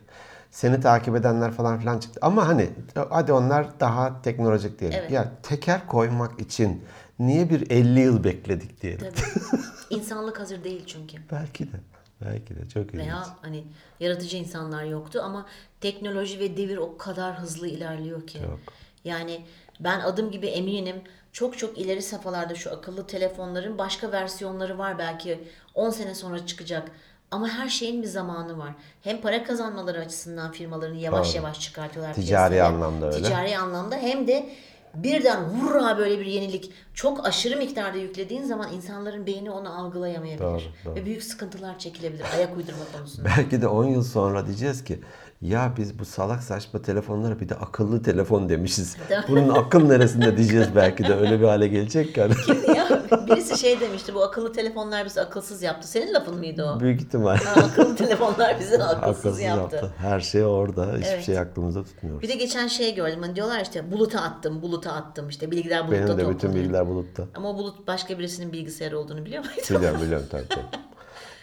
[0.52, 2.20] Seni takip edenler falan filan çıktı.
[2.24, 2.70] Ama hani
[3.10, 5.00] hadi onlar daha teknolojik diyelim.
[5.02, 5.12] Evet.
[5.12, 6.84] Ya teker koymak için
[7.20, 9.00] niye bir 50 yıl bekledik diyelim.
[9.16, 9.62] Tabii.
[9.90, 11.18] İnsanlık hazır değil çünkü.
[11.32, 11.78] belki de.
[12.22, 13.02] Belki de çok ilginç.
[13.02, 13.64] Veya hani
[14.00, 15.46] yaratıcı insanlar yoktu ama
[15.82, 18.40] teknoloji ve devir o kadar hızlı ilerliyor ki.
[18.40, 18.60] Çok.
[19.04, 19.46] Yani
[19.80, 20.96] ben adım gibi eminim
[21.32, 26.92] çok çok ileri safhalarda şu akıllı telefonların başka versiyonları var belki 10 sene sonra çıkacak.
[27.32, 28.74] Ama her şeyin bir zamanı var.
[29.02, 31.36] Hem para kazanmaları açısından firmaların yavaş Doğru.
[31.38, 32.76] yavaş çıkartıyorlar Ticari piyasaya.
[32.76, 33.18] anlamda öyle.
[33.24, 34.50] Ticari anlamda hem de
[34.96, 40.46] birden hurra böyle bir yenilik çok aşırı miktarda yüklediğin zaman insanların beyni onu algılayamayabilir.
[40.46, 40.96] Doğru, doğru.
[40.96, 43.30] Ve büyük sıkıntılar çekilebilir ayak uydurma konusunda.
[43.38, 45.00] Belki de 10 yıl sonra diyeceğiz ki
[45.42, 48.98] ya biz bu salak saçma telefonlara bir de akıllı telefon demişiz.
[49.28, 52.34] Bunun akıl neresinde diyeceğiz belki de öyle bir hale gelecek yani.
[52.76, 55.88] ya birisi şey demişti bu akıllı telefonlar bizi akılsız yaptı.
[55.88, 56.80] Senin lafın mıydı o?
[56.80, 57.36] Büyük ihtimal.
[57.38, 59.76] Ha, akıllı telefonlar bizi akılsız, Akılsız yaptı.
[59.76, 59.94] yaptı.
[59.98, 60.86] Her şey orada.
[60.94, 61.24] Hiçbir Evet.
[61.26, 62.22] şey aklımızda tutmuyoruz.
[62.24, 63.20] Bir de geçen şey gördüm.
[63.22, 65.30] Hani diyorlar işte buluta attım, buluta attım.
[65.30, 66.64] işte bilgiler bulutta Benim de bütün toplanıyor.
[66.64, 67.24] bilgiler bulutta.
[67.36, 69.78] Ama o bulut başka birisinin bilgisayarı olduğunu biliyor muydun?
[69.78, 70.62] Biliyorum biliyorum tabii tabii.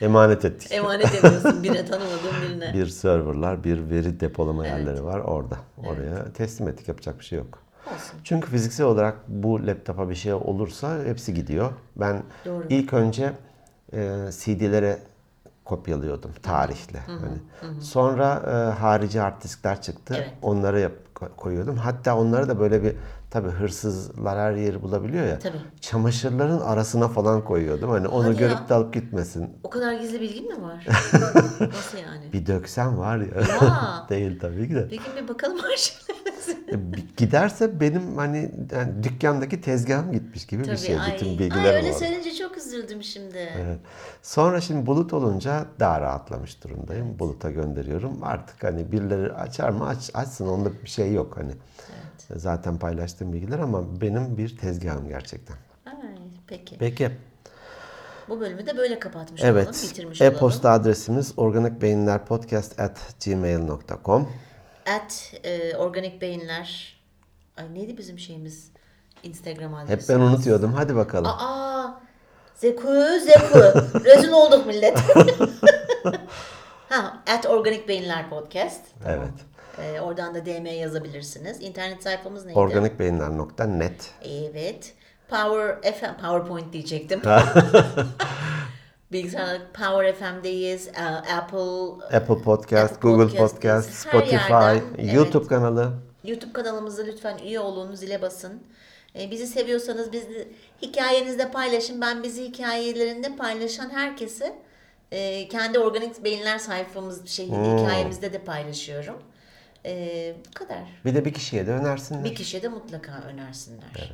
[0.01, 0.73] Emanet ettik.
[0.73, 2.75] Emanet ediyorsun birine tanımadığın birine.
[2.75, 5.57] Bir serverlar, bir veri depolama yerleri var orada.
[5.87, 6.89] Oraya teslim ettik.
[6.89, 7.59] Yapacak bir şey yok.
[7.87, 8.20] Olsun.
[8.24, 11.72] Çünkü fiziksel olarak bu laptopa bir şey olursa hepsi gidiyor.
[11.97, 12.64] Ben Doğru.
[12.68, 13.32] ilk önce
[13.93, 14.99] e, CD'lere
[15.64, 16.99] kopyalıyordum tarihli.
[17.07, 17.82] Hani.
[17.82, 20.14] Sonra e, harici hard diskler çıktı.
[20.18, 20.30] Evet.
[20.43, 20.93] Onları yap,
[21.37, 21.76] koyuyordum.
[21.76, 22.97] Hatta onları da böyle bir
[23.30, 25.39] tabii hırsızlar her yeri bulabiliyor ya.
[25.39, 25.57] Tabii.
[25.80, 27.91] Çamaşırların arasına falan koyuyordum.
[27.91, 28.68] Hani onu Hadi görüp ya.
[28.68, 29.57] de alıp gitmesin.
[29.64, 30.87] O kadar gizli bilgin mi var?
[31.61, 32.32] Nasıl yani?
[32.32, 33.41] Bir döksem var ya.
[33.41, 34.07] Ya.
[34.09, 34.87] Değil tabii ki de.
[34.91, 36.34] Peki bir bakalım arşivlerinize.
[36.75, 41.01] E, bir Giderse benim hani yani dükkandaki tezgahım gitmiş gibi bir Tabii şey.
[41.01, 41.12] ay.
[41.14, 41.99] Bütün ay bilgilerim öyle orada.
[41.99, 43.37] söyleyince çok üzüldüm şimdi.
[43.37, 43.79] Evet.
[44.22, 47.18] Sonra şimdi bulut olunca daha rahatlamış durumdayım.
[47.18, 48.18] Buluta gönderiyorum.
[48.22, 51.53] Artık hani birileri açar mı aç, açsın onda bir şey yok hani.
[52.37, 55.57] Zaten paylaştığım bilgiler ama benim bir tezgahım gerçekten.
[55.87, 55.93] Ay,
[56.47, 56.77] peki.
[56.79, 57.11] Peki.
[58.29, 59.89] Bu bölümü de böyle kapatmış olalım, Evet.
[59.91, 60.37] bitirmiş olalım.
[60.37, 64.22] E-posta adresimiz organikbeyinlerpodcast@gmail.com.
[64.22, 64.29] At
[65.45, 66.97] e, organik beyinler.
[67.57, 68.70] Ay neydi bizim şeyimiz?
[69.22, 70.14] Instagram Hep adresi.
[70.14, 70.72] ben unutuyordum.
[70.72, 71.30] Hadi bakalım.
[71.30, 72.01] Aa,
[72.55, 72.89] Zeku,
[73.24, 73.59] Zeku.
[74.05, 74.99] Rezil olduk millet.
[76.89, 78.80] ha, at organik beyinler podcast.
[79.07, 79.32] Evet.
[79.78, 81.62] E, oradan da DM yazabilirsiniz.
[81.62, 82.59] İnternet sayfamız neydi?
[82.59, 84.11] Organikbeyinler.net.
[84.24, 84.95] Evet.
[85.28, 87.22] Power FM, PowerPoint diyecektim.
[89.13, 90.89] Bilgisayarda Power FM'deyiz.
[90.89, 91.03] e,
[91.35, 95.15] Apple, Apple Podcast, Apple Google Podcast, Spotify, yerden, evet.
[95.15, 95.93] YouTube kanalı.
[96.25, 98.63] YouTube kanalımıza lütfen üye olun, zile basın.
[99.19, 100.49] E, bizi seviyorsanız bizi
[100.83, 102.01] hikayenizde paylaşın.
[102.01, 104.57] Ben bizi hikayelerinde paylaşan herkese
[105.13, 107.79] e, kendi organik beyinler sayfamız şey Hmm.
[107.79, 109.23] hikayemizde de paylaşıyorum.
[109.87, 110.79] E, bu kadar.
[111.05, 112.25] Bir de bir kişiye de önersinler.
[112.25, 114.13] Bir kişiye de mutlaka önersinler.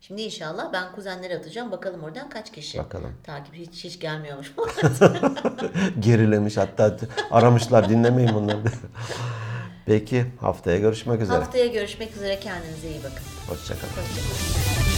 [0.00, 1.72] Şimdi inşallah ben kuzenlere atacağım.
[1.72, 2.78] Bakalım oradan kaç kişi.
[2.78, 3.14] Bakalım.
[3.24, 4.52] Takip hiç hiç gelmiyormuş.
[6.00, 6.96] Gerilemiş hatta
[7.30, 8.58] aramışlar dinlemeyin bunları.
[9.86, 11.36] Peki haftaya görüşmek üzere.
[11.36, 12.40] Haftaya görüşmek üzere.
[12.40, 13.24] Kendinize iyi bakın.
[13.48, 13.92] Hoşçakalın.
[13.92, 14.89] Hoşçakalın.